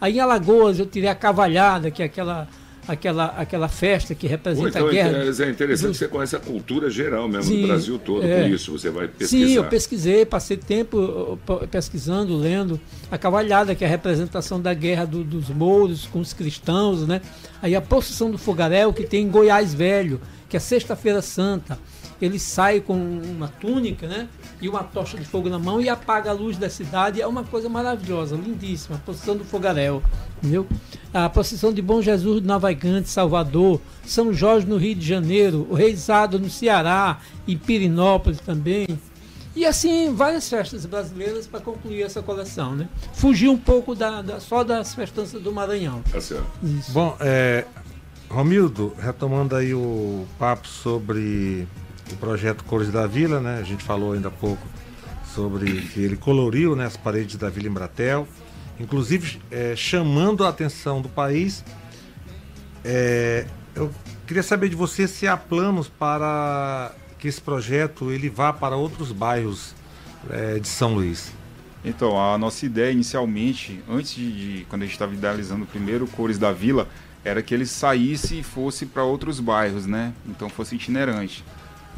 Aí 0.00 0.16
em 0.16 0.20
Alagoas 0.20 0.78
eu 0.78 0.86
tirei 0.86 1.08
a 1.08 1.14
cavalhada, 1.14 1.90
que 1.90 2.02
é 2.02 2.06
aquela, 2.06 2.48
aquela, 2.86 3.26
aquela 3.36 3.68
festa 3.68 4.14
que 4.14 4.26
representa 4.26 4.68
então 4.68 4.86
a 4.88 4.90
guerra. 4.90 5.08
é 5.18 5.42
é 5.46 5.50
interessante 5.50 5.92
que 5.92 5.98
você 5.98 6.08
conhece 6.08 6.36
a 6.36 6.40
cultura 6.40 6.88
geral 6.88 7.28
mesmo 7.28 7.52
Sim, 7.54 7.62
do 7.62 7.66
Brasil 7.68 7.98
todo, 7.98 8.24
é. 8.24 8.42
por 8.42 8.50
isso 8.50 8.72
você 8.72 8.90
vai 8.90 9.08
pesquisar. 9.08 9.46
Sim, 9.46 9.52
eu 9.54 9.64
pesquisei, 9.64 10.24
passei 10.24 10.56
tempo 10.56 10.98
uh, 11.48 11.66
pesquisando, 11.68 12.36
lendo 12.36 12.80
a 13.10 13.18
cavalhada, 13.18 13.74
que 13.74 13.84
é 13.84 13.86
a 13.86 13.90
representação 13.90 14.60
da 14.60 14.72
guerra 14.72 15.04
do- 15.04 15.24
dos 15.24 15.48
mouros 15.48 16.06
com 16.06 16.20
os 16.20 16.32
cristãos, 16.32 17.06
né? 17.06 17.20
Aí 17.60 17.74
a 17.74 17.80
procissão 17.80 18.30
do 18.30 18.38
fogaréu 18.38 18.92
que 18.92 19.04
tem 19.04 19.24
em 19.24 19.28
Goiás 19.28 19.74
Velho, 19.74 20.20
que 20.48 20.56
é 20.56 20.60
sexta-feira 20.60 21.20
santa. 21.20 21.78
Ele 22.20 22.38
sai 22.38 22.80
com 22.80 22.94
uma 22.94 23.46
túnica, 23.46 24.06
né? 24.08 24.28
E 24.60 24.68
uma 24.68 24.82
tocha 24.82 25.16
de 25.16 25.24
fogo 25.24 25.48
na 25.48 25.58
mão 25.58 25.80
e 25.80 25.88
apaga 25.88 26.30
a 26.30 26.32
luz 26.32 26.56
da 26.56 26.68
cidade. 26.68 27.20
É 27.22 27.26
uma 27.26 27.44
coisa 27.44 27.68
maravilhosa, 27.68 28.34
lindíssima. 28.34 28.96
A 28.96 28.98
procissão 28.98 29.36
do 29.36 29.44
fogaréu, 29.44 30.02
entendeu? 30.38 30.66
A 31.14 31.28
procissão 31.28 31.72
de 31.72 31.80
Bom 31.80 32.02
Jesus 32.02 32.40
de 32.42 32.46
Navegante, 32.46 33.08
Salvador, 33.08 33.80
São 34.04 34.32
Jorge 34.32 34.66
no 34.66 34.76
Rio 34.76 34.96
de 34.96 35.06
Janeiro, 35.06 35.66
o 35.70 35.74
Reisado 35.74 36.38
no 36.40 36.50
Ceará, 36.50 37.20
em 37.46 37.56
Pirinópolis 37.56 38.40
também. 38.40 38.86
E 39.54 39.64
assim, 39.64 40.12
várias 40.14 40.48
festas 40.48 40.84
brasileiras 40.86 41.46
para 41.46 41.60
concluir 41.60 42.02
essa 42.02 42.20
coleção, 42.22 42.74
né? 42.76 42.88
Fugir 43.12 43.48
um 43.48 43.56
pouco 43.56 43.94
da, 43.94 44.22
da- 44.22 44.40
só 44.40 44.62
das 44.64 44.94
festanças 44.94 45.40
do 45.40 45.52
Maranhão. 45.52 46.02
Tá 46.12 46.20
certo. 46.20 46.44
Isso. 46.62 46.92
Bom, 46.92 47.16
é, 47.20 47.64
Romildo, 48.28 48.92
retomando 49.00 49.56
aí 49.56 49.72
o 49.74 50.26
papo 50.38 50.68
sobre 50.68 51.66
o 52.14 52.16
projeto 52.16 52.64
Cores 52.64 52.90
da 52.90 53.06
Vila, 53.06 53.40
né? 53.40 53.58
A 53.58 53.62
gente 53.62 53.82
falou 53.84 54.12
ainda 54.12 54.28
há 54.28 54.30
pouco 54.30 54.66
sobre 55.34 55.82
que 55.82 56.00
ele 56.00 56.16
coloriu 56.16 56.74
né, 56.74 56.86
as 56.86 56.96
paredes 56.96 57.36
da 57.36 57.48
Vila 57.48 57.68
Embratel, 57.68 58.26
inclusive 58.80 59.40
é, 59.50 59.74
chamando 59.76 60.44
a 60.44 60.48
atenção 60.48 61.00
do 61.00 61.08
país. 61.08 61.64
É, 62.84 63.46
eu 63.74 63.90
queria 64.26 64.42
saber 64.42 64.68
de 64.68 64.76
você 64.76 65.06
se 65.06 65.26
há 65.26 65.36
planos 65.36 65.88
para 65.88 66.92
que 67.18 67.28
esse 67.28 67.40
projeto 67.40 68.10
ele 68.10 68.28
vá 68.28 68.52
para 68.52 68.76
outros 68.76 69.12
bairros 69.12 69.74
é, 70.30 70.58
de 70.58 70.68
São 70.68 70.94
Luís. 70.94 71.32
Então, 71.84 72.20
a 72.20 72.36
nossa 72.36 72.66
ideia 72.66 72.90
inicialmente, 72.90 73.80
antes 73.88 74.14
de, 74.14 74.58
de- 74.58 74.64
quando 74.66 74.82
a 74.82 74.84
gente 74.84 74.94
estava 74.94 75.14
idealizando 75.14 75.64
o 75.64 75.66
primeiro 75.66 76.06
Cores 76.08 76.38
da 76.38 76.52
Vila, 76.52 76.88
era 77.24 77.42
que 77.42 77.54
ele 77.54 77.66
saísse 77.66 78.40
e 78.40 78.42
fosse 78.42 78.86
para 78.86 79.04
outros 79.04 79.38
bairros, 79.40 79.86
né? 79.86 80.12
Então 80.26 80.48
fosse 80.48 80.74
itinerante. 80.74 81.44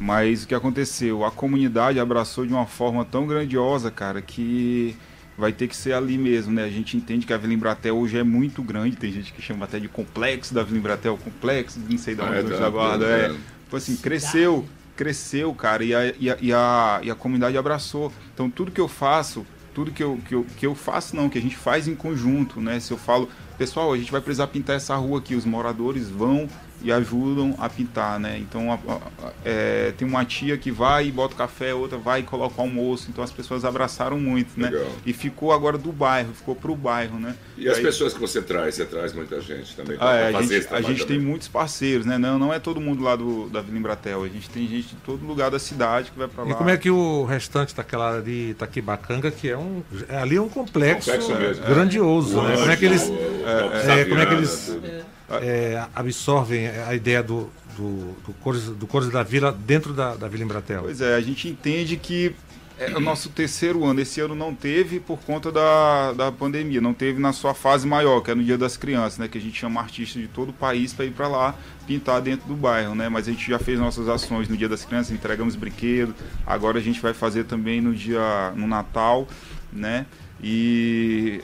Mas 0.00 0.44
o 0.44 0.48
que 0.48 0.54
aconteceu? 0.54 1.26
A 1.26 1.30
comunidade 1.30 2.00
abraçou 2.00 2.46
de 2.46 2.54
uma 2.54 2.64
forma 2.64 3.04
tão 3.04 3.26
grandiosa, 3.26 3.90
cara, 3.90 4.22
que 4.22 4.96
vai 5.36 5.52
ter 5.52 5.68
que 5.68 5.76
ser 5.76 5.92
ali 5.92 6.16
mesmo, 6.16 6.54
né? 6.54 6.64
A 6.64 6.70
gente 6.70 6.96
entende 6.96 7.26
que 7.26 7.34
a 7.34 7.36
Vila 7.36 7.52
Embratel 7.52 7.98
hoje 7.98 8.16
é 8.16 8.24
muito 8.24 8.62
grande, 8.62 8.96
tem 8.96 9.12
gente 9.12 9.30
que 9.30 9.42
chama 9.42 9.66
até 9.66 9.78
de 9.78 9.88
complexo 9.88 10.54
da 10.54 10.62
Vila 10.62 10.78
Embratel, 10.78 11.18
complexo, 11.18 11.78
não 11.86 11.98
sei 11.98 12.14
de 12.14 12.22
onde 12.22 12.34
é, 12.34 12.42
da 12.42 12.70
guarda, 12.70 13.04
é. 13.04 13.28
Tipo 13.64 13.76
assim, 13.76 13.94
cresceu, 13.96 14.66
cresceu, 14.96 15.52
cara, 15.52 15.84
e 15.84 15.94
a, 15.94 16.14
e, 16.18 16.30
a, 16.30 16.36
e, 16.40 16.52
a, 16.52 17.00
e 17.02 17.10
a 17.10 17.14
comunidade 17.14 17.58
abraçou. 17.58 18.10
Então 18.32 18.48
tudo 18.48 18.72
que 18.72 18.80
eu 18.80 18.88
faço, 18.88 19.46
tudo 19.74 19.90
que 19.90 20.02
eu, 20.02 20.18
que, 20.26 20.34
eu, 20.34 20.46
que 20.56 20.66
eu 20.66 20.74
faço 20.74 21.14
não, 21.14 21.28
que 21.28 21.36
a 21.36 21.42
gente 21.42 21.58
faz 21.58 21.86
em 21.86 21.94
conjunto, 21.94 22.58
né? 22.58 22.80
Se 22.80 22.90
eu 22.90 22.96
falo, 22.96 23.28
pessoal, 23.58 23.92
a 23.92 23.98
gente 23.98 24.10
vai 24.10 24.22
precisar 24.22 24.46
pintar 24.46 24.76
essa 24.76 24.96
rua 24.96 25.18
aqui, 25.18 25.34
os 25.34 25.44
moradores 25.44 26.08
vão 26.08 26.48
e 26.83 26.90
ajudam 26.93 27.55
a 27.59 27.69
pintar, 27.69 28.19
né? 28.19 28.38
Então 28.38 28.73
a- 28.73 28.79
a- 28.93 29.27
a- 29.29 29.33
é, 29.45 29.93
tem 29.97 30.07
uma 30.07 30.25
tia 30.25 30.57
que 30.57 30.71
vai 30.71 31.07
e 31.07 31.12
bota 31.12 31.35
o 31.35 31.37
café, 31.37 31.75
outra 31.75 31.99
vai 31.99 32.21
e 32.21 32.23
coloca 32.23 32.55
o 32.59 32.61
almoço, 32.62 33.07
então 33.11 33.23
as 33.23 33.31
pessoas 33.31 33.64
abraçaram 33.64 34.19
muito, 34.19 34.59
né? 34.59 34.71
Legal. 34.71 34.87
E 35.05 35.12
ficou 35.12 35.53
agora 35.53 35.77
do 35.77 35.93
bairro, 35.93 36.33
ficou 36.35 36.55
pro 36.55 36.75
bairro, 36.75 37.19
né? 37.19 37.35
E 37.57 37.69
as 37.69 37.77
aí- 37.79 37.83
pessoas 37.83 38.14
que 38.14 38.21
você 38.21 38.40
traz, 38.40 38.75
você 38.75 38.85
traz 38.87 39.12
muita 39.12 39.40
gente 39.40 39.77
também 39.77 39.97
ah, 40.01 40.14
é, 40.14 40.31
para 40.31 40.38
a 40.38 40.43
fazer 40.43 40.61
gente, 40.62 40.75
a 40.75 40.81
gente 40.83 41.07
tem 41.07 41.19
muitos 41.21 41.49
parceiros, 41.49 42.07
né? 42.07 42.16
Não, 42.19 42.38
não 42.38 42.53
é 42.53 42.59
todo 42.59 42.81
mundo 42.81 43.03
lá 43.03 43.16
do, 43.16 43.49
da 43.51 43.61
Vila 43.61 43.79
Embratel. 43.79 44.23
A 44.25 44.29
gente 44.29 44.49
tem 44.49 44.66
gente 44.66 44.88
de 44.88 44.97
todo 44.97 45.25
lugar 45.27 45.51
da 45.51 45.59
cidade 45.59 46.11
que 46.11 46.19
vai 46.19 46.29
para 46.29 46.45
lá. 46.45 46.51
E 46.51 46.55
como 46.55 46.71
é 46.71 46.77
que 46.77 46.90
o 46.90 47.25
restante 47.25 47.75
daquela 47.75 48.09
área 48.11 48.23
de 48.23 48.51
Itaquibacanga, 48.51 49.31
que 49.31 49.49
é 49.49 49.57
um. 49.57 49.83
é- 50.09 50.16
Ali 50.16 50.37
é 50.37 50.40
um 50.40 50.49
complexo, 50.49 51.11
Complexo 51.11 51.35
mesmo. 51.35 51.64
grandioso, 51.66 52.40
né? 52.43 52.57
Como 52.57 52.71
é 52.71 52.77
que 52.77 52.85
eles. 52.85 53.03
O- 53.09 53.14
é, 53.90 54.05
como 54.05 54.21
é 54.21 54.27
que 54.27 54.35
eles 54.35 54.66
tudo. 54.66 55.11
É, 55.43 55.87
absorvem 55.95 56.69
a 56.69 56.95
ideia 56.95 57.23
do, 57.23 57.51
do, 57.77 58.14
do, 58.27 58.33
Cores, 58.40 58.64
do 58.64 58.87
Cores 58.87 59.11
da 59.11 59.23
Vila 59.23 59.53
dentro 59.53 59.93
da, 59.93 60.14
da 60.14 60.29
Vila 60.29 60.45
Embratel? 60.45 60.83
Pois 60.83 61.01
é, 61.01 61.14
a 61.14 61.21
gente 61.21 61.49
entende 61.49 61.97
que 61.97 62.35
é 62.81 62.97
o 62.97 63.01
nosso 63.01 63.29
terceiro 63.29 63.85
ano. 63.85 64.01
Esse 64.01 64.21
ano 64.21 64.35
não 64.35 64.55
teve 64.55 64.99
por 64.99 65.19
conta 65.19 65.53
da, 65.53 66.12
da 66.12 66.33
pandemia, 66.33 66.81
não 66.81 66.95
teve 66.95 67.21
na 67.21 67.31
sua 67.33 67.53
fase 67.53 67.87
maior, 67.87 68.23
que 68.23 68.31
é 68.31 68.35
no 68.35 68.43
Dia 68.43 68.57
das 68.57 68.77
Crianças, 68.79 69.19
né? 69.19 69.29
Que 69.29 69.37
a 69.37 69.40
gente 69.40 69.59
chama 69.59 69.81
artistas 69.81 70.23
de 70.23 70.29
todo 70.29 70.49
o 70.49 70.53
país 70.53 70.95
para 70.95 71.05
ir 71.05 71.11
para 71.11 71.29
lá 71.29 71.55
pintar 71.87 72.23
dentro 72.23 72.49
do 72.49 72.55
bairro, 72.55 72.95
né? 72.95 73.09
Mas 73.11 73.29
a 73.29 73.31
gente 73.31 73.47
já 73.49 73.59
fez 73.59 73.79
nossas 73.79 74.09
ações 74.09 74.49
no 74.49 74.57
Dia 74.57 74.69
das 74.69 74.85
Crianças, 74.85 75.12
entregamos 75.12 75.57
brinquedo. 75.57 76.14
Agora 76.47 76.79
a 76.79 76.83
gente 76.83 77.01
vai 77.01 77.12
fazer 77.12 77.45
também 77.45 77.83
no 77.83 77.95
dia 77.95 78.53
no 78.57 78.66
Natal, 78.66 79.29
né? 79.71 80.07
E 80.43 81.43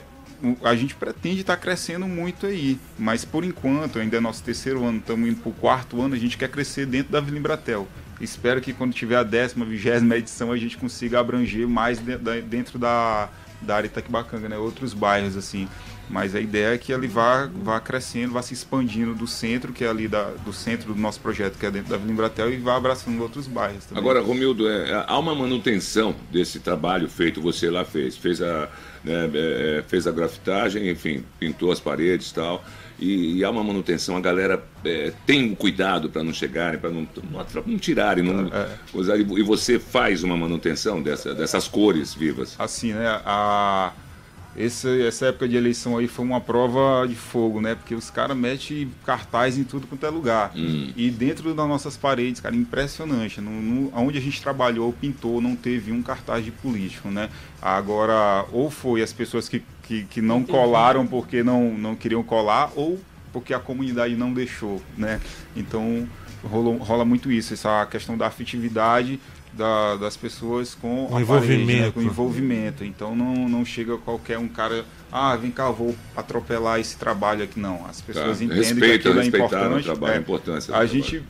a 0.63 0.75
gente 0.75 0.95
pretende 0.95 1.41
estar 1.41 1.57
crescendo 1.57 2.07
muito 2.07 2.47
aí, 2.47 2.79
mas 2.99 3.25
por 3.25 3.45
enquanto, 3.45 3.99
ainda 3.99 4.17
é 4.17 4.21
nosso 4.21 4.43
terceiro 4.43 4.85
ano, 4.85 4.99
estamos 4.99 5.29
indo 5.29 5.41
para 5.41 5.51
o 5.51 5.55
quarto 5.55 6.01
ano, 6.01 6.15
a 6.15 6.19
gente 6.19 6.37
quer 6.37 6.49
crescer 6.49 6.87
dentro 6.87 7.13
da 7.13 7.21
Vila 7.21 7.39
Embratel. 7.39 7.89
Espero 8.21 8.61
que 8.61 8.73
quando 8.73 8.95
tiver 8.95 9.17
a 9.17 9.23
décima, 9.23 9.65
vigésima 9.65 10.17
edição, 10.17 10.51
a 10.51 10.57
gente 10.57 10.77
consiga 10.79 11.21
abranger 11.21 11.69
mais 11.69 11.99
dentro 11.99 12.79
da, 12.79 13.29
da 13.61 13.77
área 13.77 13.87
Itaquibacanga, 13.87 14.49
né? 14.49 14.57
Outros 14.57 14.93
bairros, 14.93 15.37
assim. 15.37 15.69
Mas 16.09 16.35
a 16.35 16.41
ideia 16.41 16.75
é 16.75 16.79
que 16.79 16.93
ele 16.93 17.09
vá, 17.09 17.51
vá 17.53 17.81
crescendo, 17.81 18.33
vá 18.33 18.43
se 18.43 18.55
expandindo 18.55 19.15
do 19.15 19.27
centro, 19.27 19.73
que 19.73 19.85
é 19.85 19.89
ali 19.89 20.07
da, 20.07 20.31
do 20.45 20.53
centro 20.53 20.95
do 20.95 21.01
nosso 21.01 21.21
projeto, 21.21 21.59
que 21.59 21.67
é 21.67 21.71
dentro 21.71 21.91
da 21.91 21.97
Vila 21.97 22.13
Embratel, 22.13 22.53
e 22.53 22.57
vá 22.59 22.77
abraçando 22.77 23.21
outros 23.21 23.49
bairros 23.49 23.85
também. 23.87 24.01
Agora, 24.01 24.21
Romildo, 24.21 24.69
é, 24.69 25.05
há 25.07 25.19
uma 25.19 25.35
manutenção 25.35 26.15
desse 26.31 26.61
trabalho 26.61 27.09
feito, 27.09 27.41
você 27.41 27.69
lá 27.69 27.85
fez. 27.85 28.17
Fez 28.17 28.41
a, 28.41 28.69
né, 29.03 29.31
é, 29.35 29.79
é, 29.79 29.85
fez 29.89 30.07
a 30.07 30.13
grafitagem, 30.13 30.89
enfim, 30.89 31.25
pintou 31.41 31.73
as 31.73 31.81
paredes 31.81 32.31
e 32.31 32.35
tal. 32.35 32.65
E, 32.99 33.39
e 33.39 33.45
há 33.45 33.51
uma 33.51 33.63
manutenção, 33.63 34.17
a 34.17 34.21
galera 34.21 34.63
é, 34.85 35.13
tem 35.27 35.51
um 35.51 35.55
cuidado 35.55 36.09
para 36.09 36.23
não 36.23 36.33
chegarem, 36.33 36.81
para 36.81 36.91
não, 36.91 37.07
não, 37.31 37.63
não 37.67 37.79
tirarem, 37.79 38.25
não, 38.25 38.51
coisar, 38.91 39.19
e 39.19 39.23
e 39.23 39.43
você 39.43 39.79
faz 39.79 40.23
uma 40.23 40.37
manutenção 40.37 41.03
dessa, 41.03 41.35
dessas 41.35 41.69
cores 41.69 42.15
vivas. 42.15 42.55
assim, 42.59 42.93
né? 42.93 43.21
A, 43.25 43.93
esse, 44.57 45.03
essa 45.03 45.27
época 45.27 45.47
de 45.47 45.57
eleição 45.57 45.99
aí 45.99 46.09
foi 46.09 46.25
uma 46.25 46.41
prova 46.41 47.07
de 47.07 47.15
fogo, 47.15 47.61
né? 47.61 47.75
Porque 47.75 47.95
os 47.95 48.09
caras 48.09 48.35
metem 48.35 48.91
cartaz 49.05 49.59
em 49.59 49.65
tudo 49.65 49.87
quanto 49.87 50.07
é 50.07 50.09
lugar. 50.09 50.53
Hum. 50.57 50.93
E 50.97 51.11
dentro 51.11 51.53
das 51.55 51.69
nossas 51.69 51.97
paredes, 51.97 52.41
cara, 52.41 52.57
impressionante. 52.57 53.41
No, 53.41 53.51
no, 53.51 53.93
onde 53.95 54.17
a 54.17 54.21
gente 54.21 54.41
trabalhou, 54.41 54.93
pintou, 54.95 55.43
não 55.43 55.55
teve 55.55 55.93
um 55.93 56.03
cartaz 56.03 56.43
de 56.43 56.51
político, 56.51 57.09
né? 57.09 57.29
Agora, 57.61 58.47
ou 58.51 58.71
foi 58.71 59.03
as 59.03 59.13
pessoas 59.13 59.47
que, 59.47 59.63
que, 59.87 60.05
que 60.05 60.21
não 60.21 60.43
colaram 60.43 61.07
porque 61.07 61.43
não, 61.43 61.73
não 61.77 61.95
queriam 61.95 62.23
colar, 62.23 62.71
ou 62.75 62.99
porque 63.33 63.53
a 63.55 63.59
comunidade 63.59 64.17
não 64.17 64.33
deixou, 64.33 64.81
né? 64.97 65.21
Então, 65.55 66.09
rolou, 66.43 66.77
rola 66.79 67.05
muito 67.05 67.31
isso, 67.31 67.55
essa 67.55 67.85
questão 67.87 68.17
da 68.17 68.27
afetividade 68.27 69.21
da- 69.53 69.97
das 69.97 70.17
pessoas 70.17 70.75
com 70.75 71.05
O 71.05 71.07
a 71.07 71.09
parede, 71.09 71.19
né? 71.19 71.23
envolvimento. 71.23 71.93
com 71.93 72.01
o 72.01 72.03
envolvimento. 72.03 72.85
Então 72.85 73.17
não, 73.17 73.49
não 73.49 73.65
chega 73.65 73.97
qualquer 73.97 74.39
um 74.39 74.49
cara, 74.49 74.85
ah, 75.11 75.35
vem 75.37 75.51
cá, 75.51 75.65
eu 75.67 75.73
vou 75.75 75.97
atropelar 76.15 76.79
esse 76.79 76.97
trabalho 76.97 77.43
aqui. 77.45 77.59
Não, 77.59 77.87
as 77.87 78.01
pessoas 78.03 78.39
Tá. 78.39 78.45
entendem 78.45 78.75
que 78.75 78.93
aquilo 78.93 79.19
é 79.19 79.23
respeitaram 79.23 79.63
o 79.77 79.79
importante. 79.79 79.85
trabalho, 79.85 80.13
É. 80.13 80.17
a 80.17 80.21
importância 80.21 80.71
A 80.75 80.79
trabalho. 80.79 80.89
gente 80.89 81.23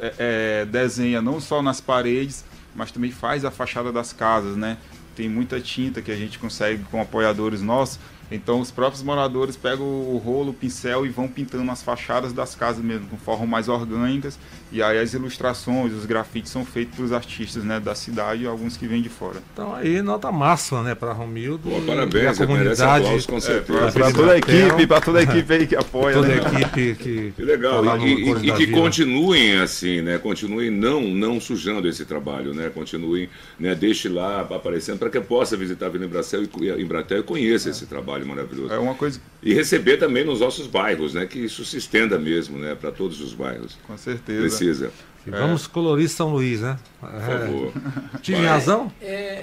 é, 0.00 0.14
é, 0.18 0.64
desenha 0.66 1.20
não 1.22 1.40
só 1.40 1.62
nas 1.62 1.80
paredes, 1.80 2.44
mas 2.74 2.90
também 2.90 3.10
faz 3.10 3.44
a 3.44 3.50
fachada 3.50 3.90
das 3.92 4.12
casas, 4.12 4.56
né? 4.56 4.76
Tem 5.20 5.28
muita 5.28 5.60
tinta 5.60 6.00
que 6.00 6.10
a 6.10 6.16
gente 6.16 6.38
consegue 6.38 6.82
com 6.84 6.98
apoiadores 6.98 7.60
nossos. 7.60 7.98
Então 8.30 8.60
os 8.60 8.70
próprios 8.70 9.02
moradores 9.02 9.56
pegam 9.56 9.84
o 9.86 10.16
rolo, 10.24 10.50
o 10.50 10.54
pincel 10.54 11.04
e 11.04 11.08
vão 11.08 11.26
pintando 11.26 11.70
as 11.70 11.82
fachadas 11.82 12.32
das 12.32 12.54
casas 12.54 12.82
mesmo, 12.84 13.08
com 13.08 13.16
formas 13.16 13.48
mais 13.48 13.68
orgânicas. 13.68 14.38
E 14.72 14.80
aí 14.82 14.98
as 14.98 15.12
ilustrações, 15.14 15.92
os 15.92 16.06
grafites 16.06 16.52
são 16.52 16.64
feitos 16.64 16.94
pelos 16.94 17.12
artistas 17.12 17.64
né, 17.64 17.80
da 17.80 17.94
cidade 17.94 18.44
e 18.44 18.46
alguns 18.46 18.76
que 18.76 18.86
vêm 18.86 19.02
de 19.02 19.08
fora. 19.08 19.38
Então 19.52 19.74
aí, 19.74 20.00
nota 20.00 20.30
máxima, 20.30 20.82
né, 20.82 20.94
para 20.94 21.12
Romildo. 21.12 21.68
Pô, 21.68 21.80
parabéns, 21.82 22.38
e 22.38 22.42
a 22.42 22.46
comunidade. 22.46 22.82
aplausos, 22.82 23.26
com 23.26 23.40
certeza. 23.40 23.80
da 23.86 23.90
Pra 23.92 24.06
Vila 24.06 24.12
toda 24.12 24.32
a 24.32 24.38
equipe, 24.38 24.86
pra 24.86 25.00
toda 25.00 25.18
a 25.18 25.22
equipe 25.22 25.52
aí 25.52 25.66
que 25.66 25.74
apoia. 25.76 26.14
Toda 26.14 26.26
a 26.28 26.36
né? 26.52 26.60
equipe 26.60 26.94
que. 27.02 27.32
Que 27.36 27.42
legal, 27.42 27.82
tá 27.84 27.98
e, 27.98 28.12
e- 28.14 28.30
e 28.48 28.52
que 28.52 28.66
Vila. 28.66 28.80
continuem 28.82 29.56
assim, 29.60 30.00
né? 30.02 30.18
Continuem 30.18 30.70
não, 30.70 31.00
não 31.02 31.40
sujando 31.40 31.88
esse 31.88 32.04
trabalho, 32.04 32.54
né? 32.54 32.70
Continuem, 32.72 33.28
né? 33.58 33.74
Deixe 33.74 34.08
lá 34.08 34.42
aparecendo 34.42 34.98
para 34.98 35.10
que 35.10 35.18
eu 35.18 35.24
possa 35.24 35.56
visitar 35.56 35.86
a 35.86 35.88
Vila 35.88 36.04
Embratel 36.04 36.42
e, 36.44 36.82
Embratel 36.82 37.18
e 37.18 37.22
conheça 37.24 37.70
esse 37.70 37.86
trabalho 37.86 38.19
maravilhoso. 38.24 38.72
É 38.72 38.78
uma 38.78 38.94
coisa, 38.94 39.20
E 39.42 39.54
receber 39.54 39.96
também 39.96 40.24
nos 40.24 40.40
nossos 40.40 40.66
bairros, 40.66 41.14
né? 41.14 41.26
Que 41.26 41.38
isso 41.38 41.64
se 41.64 41.76
estenda 41.76 42.18
mesmo, 42.18 42.58
né? 42.58 42.74
Para 42.74 42.90
todos 42.90 43.20
os 43.20 43.34
bairros. 43.34 43.78
com 43.86 43.96
certeza. 43.96 44.40
Precisa, 44.40 44.92
E 45.26 45.30
Vamos 45.30 45.66
colorir 45.66 46.08
São 46.08 46.32
Luís, 46.32 46.60
né? 46.60 46.78
Por 47.00 47.08
É. 47.08 47.20
favor. 47.20 47.72
Tive 48.20 48.38
Vai. 48.38 48.46
razão? 48.46 48.92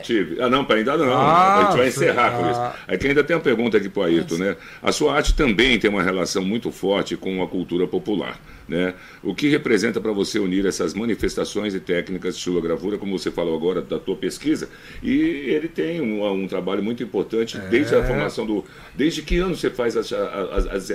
Tive. 0.03 0.41
Ah, 0.41 0.49
não, 0.49 0.63
para 0.63 0.75
ainda 0.77 0.95
não. 0.97 1.11
Ah, 1.11 1.57
a 1.57 1.63
gente 1.65 1.77
vai 1.77 1.87
encerrar 1.87 2.31
com 2.37 2.45
ah. 2.45 2.51
isso. 2.51 2.83
É 2.87 2.97
que 2.97 3.07
ainda 3.07 3.23
tem 3.23 3.35
uma 3.35 3.41
pergunta 3.41 3.77
aqui 3.77 3.89
para 3.89 4.01
o 4.01 4.05
Ayrton, 4.05 4.35
né? 4.35 4.55
A 4.81 4.91
sua 4.91 5.15
arte 5.15 5.33
também 5.33 5.77
tem 5.79 5.89
uma 5.89 6.03
relação 6.03 6.43
muito 6.43 6.71
forte 6.71 7.17
com 7.17 7.41
a 7.41 7.47
cultura 7.47 7.87
popular, 7.87 8.39
né? 8.67 8.93
O 9.23 9.33
que 9.33 9.49
representa 9.49 9.99
para 9.99 10.11
você 10.11 10.37
unir 10.39 10.65
essas 10.65 10.93
manifestações 10.93 11.73
e 11.73 11.79
técnicas 11.79 12.35
de 12.37 12.41
sua 12.43 12.61
gravura, 12.61 12.97
como 12.97 13.17
você 13.17 13.31
falou 13.31 13.55
agora 13.55 13.81
da 13.81 13.97
tua 13.97 14.15
pesquisa, 14.15 14.69
e 15.01 15.11
ele 15.19 15.67
tem 15.67 15.99
um, 15.99 16.23
um 16.31 16.47
trabalho 16.47 16.83
muito 16.83 17.01
importante 17.03 17.57
desde 17.69 17.95
É. 17.95 17.99
a 17.99 18.03
formação 18.03 18.45
do... 18.45 18.63
Desde 18.95 19.21
que 19.21 19.37
ano 19.37 19.55
você 19.55 19.69
faz 19.69 19.97
as, 19.97 20.11
as, 20.13 20.65
as, 20.67 20.91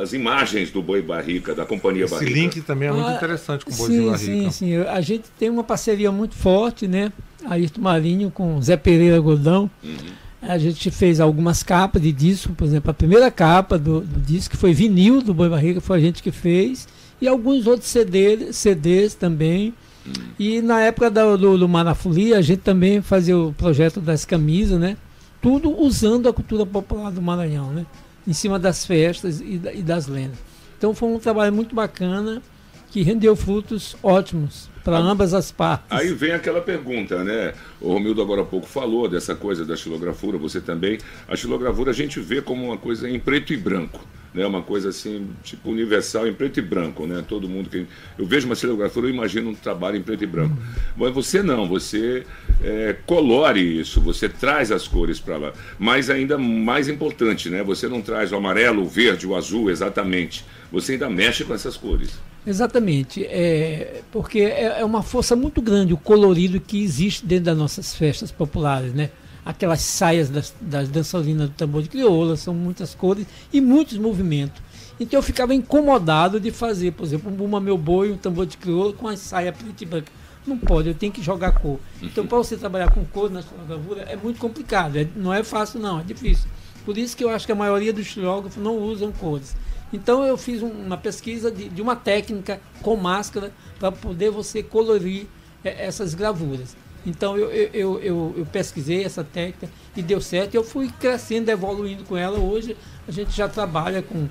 as- 0.00 0.12
imagens 0.12 0.70
do 0.70 0.82
Boi 0.82 1.02
Barrica, 1.02 1.54
da 1.54 1.64
Companhia 1.64 2.04
Esse 2.04 2.14
Barrica? 2.14 2.32
link 2.38 2.60
também 2.62 2.88
é 2.88 2.92
muito 2.92 3.08
Ah, 3.08 3.14
interessante 3.14 3.64
com 3.64 3.72
o 3.72 3.76
Boi 3.76 3.86
sim, 3.88 4.06
Barrica. 4.10 4.18
Sim, 4.18 4.50
sim. 4.50 4.76
A 4.78 5.00
gente 5.00 5.13
tem 5.38 5.50
uma 5.50 5.64
parceria 5.64 6.10
muito 6.12 6.34
forte, 6.34 6.86
né? 6.88 7.12
Ayrton 7.44 7.80
Marinho 7.80 8.30
com 8.30 8.60
Zé 8.62 8.76
Pereira 8.76 9.20
Godão. 9.20 9.70
Uhum. 9.82 9.96
A 10.42 10.58
gente 10.58 10.90
fez 10.90 11.20
algumas 11.20 11.62
capas 11.62 12.02
de 12.02 12.12
disco, 12.12 12.52
por 12.52 12.64
exemplo, 12.64 12.90
a 12.90 12.94
primeira 12.94 13.30
capa 13.30 13.78
do, 13.78 14.00
do 14.00 14.20
disco 14.20 14.52
que 14.52 14.56
foi 14.60 14.74
vinil 14.74 15.22
do 15.22 15.32
Boi 15.32 15.48
Barriga, 15.48 15.80
foi 15.80 15.96
a 15.98 16.00
gente 16.00 16.22
que 16.22 16.30
fez. 16.30 16.86
E 17.20 17.26
alguns 17.26 17.66
outros 17.66 17.88
CD, 17.88 18.52
CDs 18.52 19.14
também. 19.14 19.72
Uhum. 20.06 20.12
E 20.38 20.60
na 20.60 20.80
época 20.82 21.10
da- 21.10 21.36
do, 21.36 21.56
do 21.56 21.68
Marafolia, 21.68 22.36
a 22.38 22.42
gente 22.42 22.60
também 22.60 23.00
fazia 23.00 23.38
o 23.38 23.52
projeto 23.54 24.00
das 24.00 24.24
camisas, 24.26 24.78
né? 24.78 24.96
Tudo 25.40 25.70
usando 25.80 26.28
a 26.28 26.32
cultura 26.32 26.66
popular 26.66 27.10
do 27.10 27.22
Maranhão, 27.22 27.70
né? 27.72 27.86
Em 28.26 28.32
cima 28.32 28.58
das 28.58 28.84
festas 28.84 29.40
e, 29.40 29.60
e 29.74 29.82
das 29.82 30.06
lendas. 30.06 30.38
Então 30.76 30.94
foi 30.94 31.08
um 31.08 31.18
trabalho 31.18 31.52
muito 31.54 31.74
bacana 31.74 32.42
que 32.90 33.02
rendeu 33.02 33.34
frutos 33.34 33.96
ótimos 34.02 34.68
para 34.84 34.98
ambas 34.98 35.32
as 35.32 35.50
partes. 35.50 35.86
Aí 35.90 36.12
vem 36.12 36.32
aquela 36.32 36.60
pergunta, 36.60 37.24
né? 37.24 37.54
O 37.80 37.90
Romildo 37.94 38.20
agora 38.20 38.42
há 38.42 38.44
pouco 38.44 38.68
falou 38.68 39.08
dessa 39.08 39.34
coisa 39.34 39.64
da 39.64 39.74
xilografura, 39.74 40.36
você 40.36 40.60
também. 40.60 40.98
A 41.26 41.34
xilogravura 41.34 41.90
a 41.90 41.94
gente 41.94 42.20
vê 42.20 42.42
como 42.42 42.66
uma 42.66 42.76
coisa 42.76 43.08
em 43.08 43.18
preto 43.18 43.54
e 43.54 43.56
branco, 43.56 44.06
né? 44.34 44.44
Uma 44.46 44.60
coisa 44.60 44.90
assim, 44.90 45.30
tipo 45.42 45.70
universal 45.70 46.28
em 46.28 46.34
preto 46.34 46.58
e 46.58 46.62
branco, 46.62 47.06
né? 47.06 47.24
Todo 47.26 47.48
mundo 47.48 47.70
que 47.70 47.86
eu 48.18 48.26
vejo 48.26 48.46
uma 48.46 48.54
xilografura, 48.54 49.06
eu 49.06 49.10
imagino 49.10 49.48
um 49.50 49.54
trabalho 49.54 49.96
em 49.96 50.02
preto 50.02 50.22
e 50.22 50.26
branco. 50.26 50.56
Mas 50.94 51.14
você 51.14 51.42
não, 51.42 51.66
você 51.66 52.26
é, 52.62 52.94
colore 53.06 53.80
isso, 53.80 54.02
você 54.02 54.28
traz 54.28 54.70
as 54.70 54.86
cores 54.86 55.18
para 55.18 55.38
lá. 55.38 55.52
Mas 55.78 56.10
ainda 56.10 56.36
mais 56.36 56.90
importante, 56.90 57.48
né? 57.48 57.62
Você 57.62 57.88
não 57.88 58.02
traz 58.02 58.32
o 58.32 58.36
amarelo, 58.36 58.82
o 58.82 58.88
verde, 58.88 59.26
o 59.26 59.34
azul 59.34 59.70
exatamente. 59.70 60.44
Você 60.70 60.92
ainda 60.92 61.08
mexe 61.08 61.42
com 61.42 61.54
essas 61.54 61.74
cores. 61.74 62.20
Exatamente, 62.46 63.24
é, 63.24 64.02
porque 64.12 64.40
é, 64.40 64.80
é 64.80 64.84
uma 64.84 65.02
força 65.02 65.34
muito 65.34 65.62
grande 65.62 65.94
o 65.94 65.96
colorido 65.96 66.60
que 66.60 66.82
existe 66.82 67.24
dentro 67.24 67.46
das 67.46 67.56
nossas 67.56 67.94
festas 67.94 68.30
populares, 68.30 68.92
né? 68.92 69.10
Aquelas 69.44 69.80
saias 69.80 70.28
das, 70.28 70.54
das 70.60 70.88
dançarinas 70.88 71.48
do 71.48 71.54
tambor 71.54 71.82
de 71.82 71.88
crioula, 71.88 72.36
são 72.36 72.52
muitas 72.54 72.94
cores 72.94 73.26
e 73.52 73.60
muitos 73.60 73.96
movimentos. 73.96 74.60
Então 75.00 75.18
eu 75.18 75.22
ficava 75.22 75.54
incomodado 75.54 76.38
de 76.38 76.50
fazer, 76.50 76.92
por 76.92 77.04
exemplo, 77.04 77.30
um 77.30 77.34
Buma 77.34 77.60
Meu 77.60 77.76
Boi, 77.78 78.10
um 78.12 78.16
tambor 78.16 78.46
de 78.46 78.56
crioula 78.58 78.92
com 78.92 79.08
a 79.08 79.16
saia 79.16 79.52
preta 79.52 79.82
e 79.82 79.86
branca. 79.86 80.12
Não 80.46 80.58
pode, 80.58 80.88
eu 80.88 80.94
tenho 80.94 81.12
que 81.12 81.22
jogar 81.22 81.52
cor. 81.52 81.80
Então 82.02 82.26
para 82.26 82.36
você 82.36 82.56
trabalhar 82.56 82.90
com 82.92 83.04
cor 83.06 83.30
na 83.30 83.40
sua 83.42 83.56
gravura 83.66 84.02
é 84.02 84.16
muito 84.16 84.38
complicado, 84.38 84.96
é- 84.96 85.08
não 85.16 85.32
é 85.32 85.42
fácil 85.42 85.80
não, 85.80 86.00
é 86.00 86.04
difícil. 86.04 86.46
Por 86.84 86.98
isso 86.98 87.16
que 87.16 87.24
eu 87.24 87.30
acho 87.30 87.46
que 87.46 87.52
a 87.52 87.54
maioria 87.56 87.92
dos 87.92 88.06
estilógrafos 88.06 88.62
não 88.62 88.76
usam 88.78 89.10
cores. 89.12 89.56
Então 89.94 90.24
eu 90.24 90.36
fiz 90.36 90.60
um- 90.60 90.68
uma 90.86 90.96
pesquisa 90.96 91.50
de, 91.52 91.68
de 91.68 91.80
uma 91.80 91.94
técnica 91.94 92.60
com 92.82 92.96
máscara 92.96 93.52
para 93.78 93.92
poder 93.92 94.28
você 94.30 94.60
colorir 94.60 95.26
eh, 95.64 95.86
essas 95.86 96.14
gravuras. 96.14 96.76
Então 97.06 97.36
eu, 97.38 97.48
eu, 97.52 97.70
eu, 97.72 98.00
eu- 98.00 98.34
eu 98.38 98.46
pesquisei 98.46 99.04
essa 99.04 99.22
técnica 99.22 99.68
e 99.96 100.02
deu 100.02 100.20
certo. 100.20 100.54
Eu 100.56 100.64
fui 100.64 100.90
crescendo, 100.98 101.48
evoluindo 101.48 102.02
com 102.04 102.16
ela. 102.16 102.38
Hoje 102.40 102.76
a 103.06 103.12
gente 103.12 103.30
já 103.30 103.48
trabalha 103.48 104.02
com, 104.02 104.26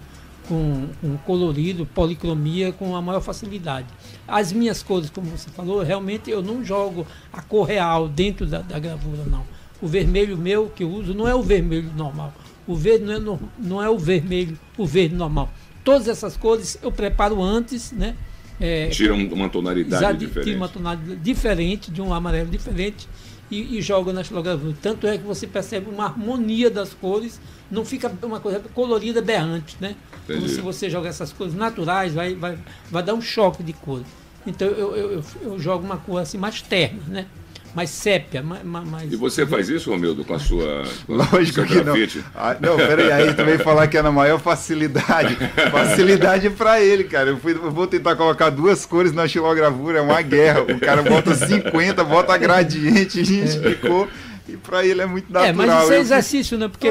com, 0.50 0.90
com 1.00 1.18
colorido, 1.20 1.86
policromia 1.86 2.74
com 2.74 2.94
a 2.94 3.02
maior 3.02 3.22
facilidade. 3.22 3.88
As 4.28 4.52
minhas 4.52 4.84
cores, 4.84 5.10
como 5.10 5.28
você 5.28 5.50
falou, 5.50 5.82
realmente 5.82 6.30
eu 6.30 6.42
não 6.42 6.62
jogo 6.66 7.08
a 7.32 7.42
cor 7.42 7.64
real 7.68 8.10
dentro 8.10 8.46
da, 8.46 8.60
da 8.60 8.78
gravura, 8.80 9.24
não. 9.26 9.46
O 9.82 9.88
vermelho 9.88 10.38
meu 10.38 10.70
que 10.76 10.84
eu 10.84 10.90
uso 10.90 11.14
não 11.14 11.26
é 11.28 11.34
o 11.36 11.42
vermelho 11.42 11.90
normal. 11.96 12.34
O 12.68 12.76
verde 12.76 13.06
não 13.06 13.14
é, 13.14 13.20
no- 13.20 13.52
não 13.60 13.84
é 13.84 13.90
o 13.90 13.98
vermelho, 13.98 14.58
o 14.78 14.86
verde 14.86 15.16
normal. 15.16 15.52
Todas 15.84 16.08
essas 16.08 16.38
cores 16.38 16.78
eu 16.82 16.92
preparo 16.92 17.42
antes, 17.42 17.92
né? 17.92 18.16
É, 18.60 18.88
Tira 18.88 19.14
um- 19.14 19.34
uma 19.34 19.50
tonalidade 19.50 20.20
diferente. 20.20 20.46
Tira 20.46 20.58
uma 20.58 20.70
tonalidade 20.70 21.20
diferente, 21.20 21.92
de 21.92 22.02
um 22.02 22.14
amarelo 22.14 22.50
diferente, 22.50 23.08
e, 23.52 23.78
e 23.78 23.82
joga 23.82 24.14
na 24.14 24.24
xilogravura. 24.24 24.74
Tanto 24.82 25.06
é 25.08 25.18
que 25.18 25.24
você 25.26 25.46
percebe 25.46 25.90
uma 25.90 26.06
harmonia 26.06 26.70
das 26.70 26.94
cores, 26.94 27.42
não 27.70 27.84
fica 27.84 28.12
uma 28.24 28.40
coisa 28.40 28.60
colorida, 28.74 29.22
berrante, 29.22 29.76
né? 29.82 29.96
Como 30.26 30.38
Entendi. 30.40 30.56
se 30.56 30.62
você 30.62 30.90
jogar 30.90 31.10
essas 31.10 31.34
cores 31.34 31.54
naturais, 31.54 32.14
vai, 32.14 32.34
vai, 32.36 32.58
vai 32.90 33.04
dar 33.04 33.14
um 33.14 33.22
choque 33.22 33.62
de 33.62 33.74
cor. 33.74 34.02
Então 34.48 34.68
eu, 34.68 34.96
eu, 34.96 35.12
eu, 35.14 35.24
eu 35.42 35.60
jogo 35.60 35.84
uma 35.86 35.98
cor 35.98 36.22
assim 36.22 36.38
mais 36.38 36.62
terna, 36.62 37.02
né? 37.08 37.26
Mais 37.76 37.90
sépia, 37.90 38.44
mais. 38.44 38.64
mais 38.88 39.12
E 39.12 39.16
você 39.16 39.46
faz 39.48 39.68
isso, 39.70 39.90
Romildo, 39.90 40.24
com 40.24 40.34
a 40.36 40.40
sua 40.40 40.84
com 41.08 41.14
a 41.14 41.18
Lógico 41.32 41.56
sua 41.56 41.66
que 41.66 41.84
não. 41.84 41.96
Ah, 42.36 42.56
não, 42.60 42.78
peraí, 42.78 43.12
aí 43.12 43.34
tu 43.34 43.44
veio 43.44 43.60
falar 43.60 43.88
que 43.88 43.98
é 43.98 44.02
na 44.02 44.12
maior 44.12 44.40
facilidade. 44.40 45.36
Facilidade 45.72 46.50
pra 46.52 46.80
ele, 46.82 47.04
cara. 47.06 47.30
Eu, 47.32 47.38
fui- 47.38 47.54
eu 47.54 47.72
vou 47.72 47.88
tentar 47.88 48.16
colocar 48.16 48.50
duas 48.50 48.86
cores 48.86 49.12
na 49.12 49.28
xilogravura, 49.28 49.98
é 50.00 50.02
uma 50.02 50.22
guerra. 50.22 50.62
O 50.62 50.80
cara 50.80 51.02
bota 51.02 51.34
50, 51.34 52.04
bota 52.04 52.38
gradiente, 52.38 53.20
a 53.20 53.24
gente 53.26 53.60
ficou. 53.60 54.08
E 54.48 54.58
pra 54.58 54.86
ele 54.86 55.02
é 55.02 55.06
muito 55.06 55.26
É, 55.38 55.54
natural. 55.54 55.56
mas 55.56 55.84
isso 55.84 55.94
é 55.94 56.00
exercício, 56.00 56.58
né? 56.58 56.68
Porque, 56.68 56.90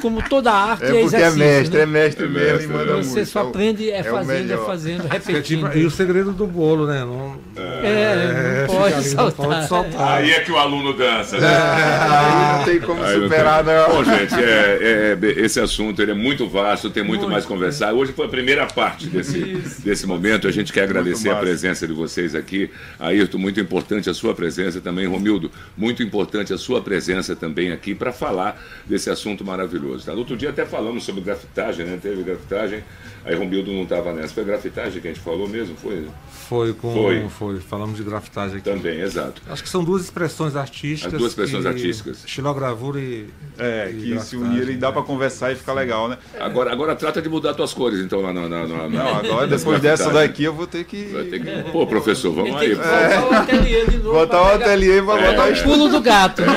como 0.00 0.22
toda 0.28 0.52
arte, 0.52 0.84
É 0.86 0.86
é, 0.86 0.90
porque 1.02 1.16
é 1.16 1.18
exercício. 1.18 1.38
mestre, 1.38 1.76
né? 1.78 1.82
é 1.82 1.86
mestre 1.86 2.24
É 2.24 2.28
mesmo 2.28 2.46
mestre, 2.46 2.64
e 2.64 2.68
manda 2.68 2.96
Você 3.02 3.10
muito. 3.16 3.26
só 3.26 3.40
É 3.40 3.42
aprende 3.48 3.90
é 3.90 3.96
é 3.96 4.02
fazendo, 4.04 4.52
é 4.52 4.56
fazendo, 4.58 5.06
É 5.06 5.10
repetindo. 5.10 5.76
e 5.76 5.84
o 5.84 5.90
segredo 5.90 6.30
do 6.32 6.46
bolo, 6.46 6.86
né? 6.86 7.00
Não, 7.00 7.36
É, 7.56 8.66
não 8.68 8.74
pode 8.76 8.94
não 8.94 9.02
soltar. 9.02 9.46
pode 9.46 9.66
soltar. 9.68 10.12
Aí 10.18 10.30
é 10.30 10.40
que 10.40 10.52
o 10.52 10.56
aluno 10.56 10.92
dança. 10.92 11.38
né? 11.38 11.48
Aí 11.48 12.58
não 12.58 12.64
tem 12.66 12.80
como 12.80 13.02
Aí 13.02 13.16
não 13.16 13.22
superar, 13.24 13.64
tem. 13.64 13.74
não. 13.74 13.88
Bom, 13.88 14.04
gente, 14.04 14.34
é, 14.34 15.18
é, 15.20 15.40
esse 15.44 15.58
assunto 15.58 16.00
ele 16.00 16.12
é 16.12 16.14
muito 16.14 16.48
vasto, 16.48 16.88
tem 16.88 17.02
muito, 17.02 17.28
mais 17.28 17.44
a 17.44 17.48
conversar. 17.48 17.92
Hoje 17.92 18.12
foi 18.12 18.26
a 18.26 18.28
primeira 18.28 18.64
parte 18.66 19.08
desse, 19.08 19.40
desse 19.80 20.06
momento. 20.06 20.46
A 20.46 20.52
gente 20.52 20.72
quer 20.72 20.84
agradecer 20.84 21.30
a 21.30 21.32
massa. 21.32 21.44
presença 21.44 21.84
de 21.84 21.92
vocês 21.92 22.32
aqui. 22.36 22.70
Ayrton, 23.00 23.38
muito 23.38 23.58
importante 23.58 24.08
a 24.08 24.14
sua 24.14 24.32
presença 24.36 24.80
também. 24.80 25.04
Romildo, 25.08 25.50
muito 25.76 26.00
importante 26.00 26.52
a 26.52 26.58
sua 26.58 26.76
presença 26.80 26.91
também 27.36 27.72
aqui 27.72 27.94
para 27.94 28.12
falar 28.12 28.60
desse 28.86 29.10
assunto 29.10 29.44
maravilhoso. 29.44 30.06
Tá? 30.06 30.12
Outro 30.12 30.36
dia 30.36 30.50
até 30.50 30.66
falamos 30.66 31.04
sobre 31.04 31.22
grafitagem, 31.22 31.86
né? 31.86 31.98
Teve 32.00 32.22
grafitagem, 32.22 32.82
aí 33.24 33.34
Romildo 33.34 33.72
não 33.72 33.82
estava 33.82 34.12
nessa. 34.12 34.34
Foi 34.34 34.44
grafitagem 34.44 35.00
que 35.00 35.08
a 35.08 35.12
gente 35.12 35.22
falou 35.22 35.48
mesmo? 35.48 35.76
Foi? 35.76 36.06
Foi 36.48 36.72
com. 36.74 36.92
Foi. 36.92 37.28
Foi. 37.28 37.60
Falamos 37.60 37.96
de 37.96 38.02
grafitagem 38.02 38.58
aqui. 38.58 38.70
Também, 38.70 39.00
exato. 39.00 39.40
Acho 39.48 39.62
que 39.62 39.68
são 39.68 39.82
duas 39.82 40.02
expressões 40.02 40.54
artísticas. 40.56 41.14
As 41.14 41.18
duas 41.18 41.32
expressões 41.32 41.62
que- 41.62 41.68
artísticas. 41.68 42.24
Estilogravura 42.24 43.00
e. 43.00 43.26
É, 43.58 43.90
e 43.90 44.12
que 44.14 44.20
se 44.20 44.36
unirem 44.36 44.78
dá 44.78 44.92
pra 44.92 45.02
conversar 45.02 45.52
e 45.52 45.56
ficar 45.56 45.72
legal, 45.72 46.08
né? 46.08 46.18
Agora, 46.38 46.72
agora 46.72 46.94
trata 46.94 47.22
de 47.22 47.28
mudar 47.28 47.54
tuas 47.54 47.72
cores, 47.72 48.00
então, 48.00 48.20
lá 48.20 48.32
na. 48.32 48.48
na, 48.48 48.66
na- 48.66 48.88
Não, 48.88 49.16
agora 49.16 49.46
depois 49.46 49.80
dessa 49.80 50.10
daqui 50.10 50.44
eu 50.44 50.52
vou 50.54 50.66
ter 50.66 50.84
que. 50.84 51.04
Vai 51.06 51.24
ter 51.24 51.40
que- 51.42 51.70
Pô, 51.70 51.86
professor, 51.86 52.32
vamos 52.32 52.54
aí. 52.56 52.74
voltar 52.74 53.18
ao 53.22 53.32
ateliê 53.34 53.86
de 53.86 53.96
novo. 53.98 54.12
Botar 54.12 54.42
o 54.42 54.46
ateliê 54.54 54.96
e 54.98 55.00
vai 55.00 55.30
botar 55.30 55.48
o 55.48 55.52
o 55.52 55.62
pulo 55.62 55.88
do 55.88 56.00
gato. 56.00 56.42
né? 56.42 56.52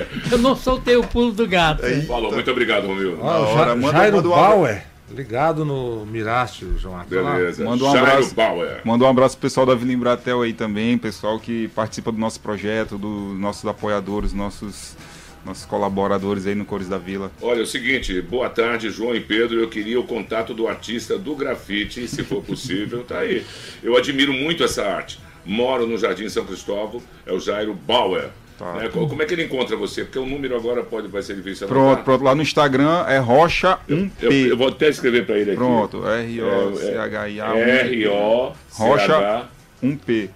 É. 0.00 0.06
Eu 0.34 0.38
não 0.38 0.56
soltei 0.56 0.96
o 0.96 1.02
pulo 1.04 1.32
do 1.32 1.46
gato. 1.46 1.82
Falou, 2.06 2.32
muito 2.32 2.50
obrigado, 2.50 2.86
Romil. 2.86 3.18
Ó, 3.20 3.42
o 3.42 3.54
hora, 3.54 3.76
manda- 3.76 3.96
Jairo 3.98 4.16
manda. 4.16 4.28
Bauer, 4.28 4.84
ligado 5.10 5.64
no 5.64 6.06
Miraste, 6.06 6.66
João 6.78 6.96
lá. 6.96 7.04
Beleza. 7.04 7.64
Manda 7.64 7.84
um 7.84 7.92
Jairo 7.92 8.10
abraço. 8.10 8.34
Bauer. 8.34 8.80
Manda 8.84 9.04
um 9.04 9.08
abraço 9.08 9.36
pro 9.36 9.42
pessoal 9.42 9.66
da 9.66 9.74
Vila 9.74 9.92
Embratel 9.92 10.42
aí 10.42 10.52
também, 10.52 10.96
pessoal 10.96 11.38
que 11.38 11.68
participa 11.68 12.10
do 12.10 12.18
nosso 12.18 12.40
projeto, 12.40 12.96
dos 12.96 13.38
nossos 13.38 13.64
apoiadores, 13.66 14.32
nossos, 14.32 14.96
nossos 15.44 15.64
colaboradores 15.66 16.46
aí 16.46 16.54
no 16.54 16.64
Cores 16.64 16.88
da 16.88 16.98
Vila. 16.98 17.30
Olha, 17.42 17.60
é 17.60 17.62
o 17.62 17.66
seguinte, 17.66 18.20
boa 18.22 18.48
tarde, 18.48 18.90
João 18.90 19.14
e 19.14 19.20
Pedro. 19.20 19.60
Eu 19.60 19.68
queria 19.68 20.00
o 20.00 20.04
contato 20.04 20.54
do 20.54 20.66
artista 20.66 21.18
do 21.18 21.34
grafite, 21.36 22.08
se 22.08 22.22
for 22.24 22.42
possível, 22.42 23.04
tá 23.04 23.18
aí. 23.18 23.44
Eu 23.82 23.96
admiro 23.96 24.32
muito 24.32 24.64
essa 24.64 24.84
arte. 24.84 25.20
Moro 25.44 25.86
no 25.86 25.98
Jardim 25.98 26.28
São 26.28 26.46
Cristóvão, 26.46 27.02
é 27.26 27.32
o 27.32 27.38
Jairo 27.38 27.74
Bauer. 27.74 28.30
Tá. 28.58 28.74
Né? 28.74 28.88
Como 28.88 29.20
é 29.20 29.26
que 29.26 29.34
ele 29.34 29.44
encontra 29.44 29.76
você? 29.76 30.04
Porque 30.04 30.18
o 30.18 30.26
número 30.26 30.56
agora 30.56 30.82
pode 30.82 31.08
vai 31.08 31.22
ser 31.22 31.34
difícil. 31.34 31.66
Pronto, 31.66 32.04
pronto. 32.04 32.22
Lá 32.22 32.34
no 32.34 32.42
Instagram 32.42 33.04
é 33.08 33.18
Rocha 33.18 33.78
1P. 33.88 34.10
Eu, 34.20 34.32
eu, 34.32 34.46
eu 34.48 34.56
vou 34.56 34.68
até 34.68 34.88
escrever 34.88 35.26
para 35.26 35.36
ele 35.36 35.50
aqui. 35.50 35.58
Pronto, 35.58 36.06
é, 36.06 36.20
é, 36.20 36.24
R-O-C-H-I-A. 36.24 37.56
R-O. 37.56 38.52
Rocha 38.70 39.48
1P. 39.82 40.28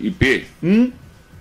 IP? 0.00 0.46
1P. 0.62 0.92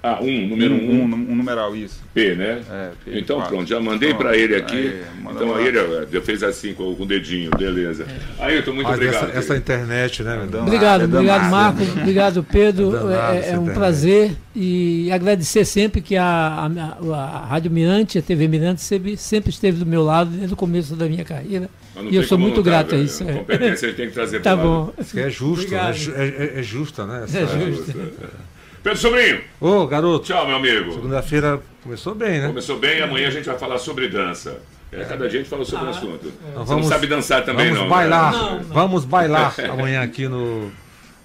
Ah, 0.03 0.19
um, 0.21 0.47
número 0.47 0.73
um, 0.75 0.77
um, 0.77 1.01
um, 1.03 1.31
um 1.31 1.35
numeral, 1.35 1.75
isso. 1.75 2.01
P, 2.13 2.35
né? 2.35 2.61
É, 2.69 2.89
P, 3.03 3.19
Então 3.19 3.37
quatro. 3.37 3.55
pronto, 3.55 3.67
já 3.69 3.79
mandei 3.79 4.13
para 4.13 4.37
ele 4.37 4.55
aqui. 4.55 4.75
Aí, 4.75 5.03
então 5.31 5.55
aí 5.55 5.67
ele 5.67 6.21
fez 6.21 6.43
assim 6.43 6.73
com, 6.73 6.93
o 6.93 7.05
dedinho, 7.05 7.49
beleza. 7.57 8.05
Ailton, 8.39 8.73
muito 8.73 8.87
Mas 8.87 8.95
obrigado. 8.97 9.29
essa, 9.29 9.37
essa 9.39 9.57
internet, 9.57 10.23
né? 10.23 10.35
danado, 10.49 10.57
Obrigado, 10.61 11.01
é 11.01 11.05
obrigado. 11.05 11.49
Marco, 11.51 11.81
obrigado 11.99 12.43
Pedro. 12.43 12.89
É 12.95 12.99
danado 12.99 13.33
É, 13.33 13.37
é 13.37 13.41
um 13.53 13.63
internet. 13.63 13.73
prazer 13.73 14.31
e 14.55 15.11
agradecer 15.11 15.65
sempre 15.65 15.99
que 15.99 16.15
a, 16.15 16.23
a- 16.25 17.13
a 17.15 17.45
Rádio 17.47 17.71
Mirante, 17.71 18.17
a 18.19 18.21
TV 18.21 18.47
Mirante, 18.47 18.81
sempre, 18.81 19.17
sempre 19.17 19.49
esteve 19.49 19.77
do 19.79 19.85
meu 19.85 20.03
lado 20.03 20.29
desde 20.29 20.53
o 20.53 20.57
começo 20.57 20.95
da 20.95 21.07
minha 21.07 21.25
carreira. 21.25 21.69
E 22.09 22.15
eu 22.15 22.23
sou 22.23 22.37
muito 22.37 22.57
tá, 22.57 22.69
grato 22.69 22.87
a 22.93 22.97
velho. 22.97 23.03
isso. 23.05 23.23
É. 23.23 23.33
competência 23.33 23.87
a 23.87 23.89
gente 23.89 23.97
tem 23.97 24.07
que 24.07 24.13
trazer 24.13 24.39
Tá 24.43 24.55
pro 24.55 24.67
lado. 24.69 24.93
bom. 24.95 25.19
É 25.19 25.29
justo, 25.29 25.71
né? 25.71 25.89
É 25.89 25.93
ju- 25.93 26.13
É, 26.15 26.27
é- 26.27 26.59
é 26.59 26.63
justa, 26.63 27.05
né? 27.07 27.23
Essa- 27.23 27.39
É 27.39 27.47
justo. 27.47 27.93
Pedro 28.83 28.99
Sobrinho, 28.99 29.41
Ô, 29.59 29.85
garoto, 29.87 30.25
tchau, 30.25 30.45
meu 30.47 30.55
amigo. 30.55 30.93
segunda-feira 30.93 31.59
começou 31.83 32.15
bem, 32.15 32.39
né? 32.41 32.47
Começou 32.47 32.77
bem, 32.79 33.01
amanhã 33.01 33.27
a 33.27 33.31
gente 33.31 33.45
vai 33.45 33.57
falar 33.57 33.77
sobre 33.77 34.07
dança. 34.07 34.59
É, 34.91 35.03
cada 35.03 35.27
dia 35.27 35.39
a 35.39 35.43
gente 35.43 35.49
fala 35.49 35.65
sobre 35.65 35.85
um 35.85 35.89
assunto. 35.89 36.31
Então 36.49 36.65
Você 36.65 36.73
não 36.75 36.83
sabe 36.83 37.07
dançar 37.07 37.43
também, 37.43 37.67
vamos 37.67 37.81
não. 37.81 37.89
bailar, 37.89 38.31
né? 38.31 38.37
Não, 38.39 38.55
não. 38.55 38.63
vamos 38.63 39.05
bailar 39.05 39.53
amanhã 39.69 40.01
aqui 40.01 40.27
no, 40.27 40.71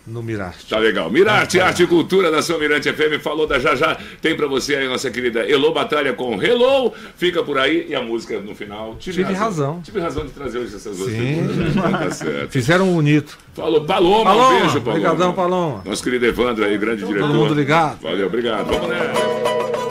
no 0.07 0.23
Miraste. 0.23 0.69
Tá 0.69 0.79
legal. 0.79 1.11
Mirarte, 1.11 1.61
Arte 1.61 1.85
e 1.85 1.87
Cultura 1.87 2.31
da 2.31 2.43
São 2.43 2.59
Mirante 2.59 2.93
FM 2.93 3.21
falou 3.23 3.47
da 3.47 3.59
Já 3.59 3.75
Já. 3.75 3.97
Tem 4.21 4.37
pra 4.37 4.47
você 4.47 4.75
aí 4.75 4.89
nossa 4.89 5.11
querida 5.11 5.49
Elô 5.49 5.73
Batalha 5.73 6.13
com 6.13 6.43
Hello. 6.43 6.93
Fica 7.17 7.43
por 7.43 7.59
aí 7.59 7.87
e 7.89 7.95
a 7.95 8.03
música 8.03 8.41
no 8.41 8.55
final. 8.55 8.97
Tive, 8.99 9.23
Tive 9.25 9.33
razão. 9.39 9.81
Tive 9.83 10.01
razão 10.01 10.27
de 10.27 10.33
trazer 10.33 10.59
hoje 10.59 10.75
essas 10.77 10.97
duas 10.97 11.11
Sim. 11.11 11.49
figuras. 11.49 11.75
Tá 11.75 12.11
certo. 12.11 12.51
Fizeram 12.51 12.89
um 12.91 12.95
bonito. 12.95 13.39
Falou, 13.55 13.85
Paloma, 13.85 14.21
um 14.21 14.25
Paloma, 14.25 14.61
beijo, 14.61 14.81
Paloma. 14.81 14.91
obrigadão, 14.91 15.33
Paloma. 15.35 15.83
Nosso 15.85 16.03
querido 16.03 16.27
Evandro 16.27 16.65
aí, 16.65 16.77
grande 16.79 17.05
diretor. 17.05 17.29
Todo 17.29 17.39
mundo 17.39 17.55
ligado. 17.55 18.01
Valeu, 18.03 18.27
obrigado. 18.27 18.67
Vamos 18.67 18.89
nessa. 18.89 19.82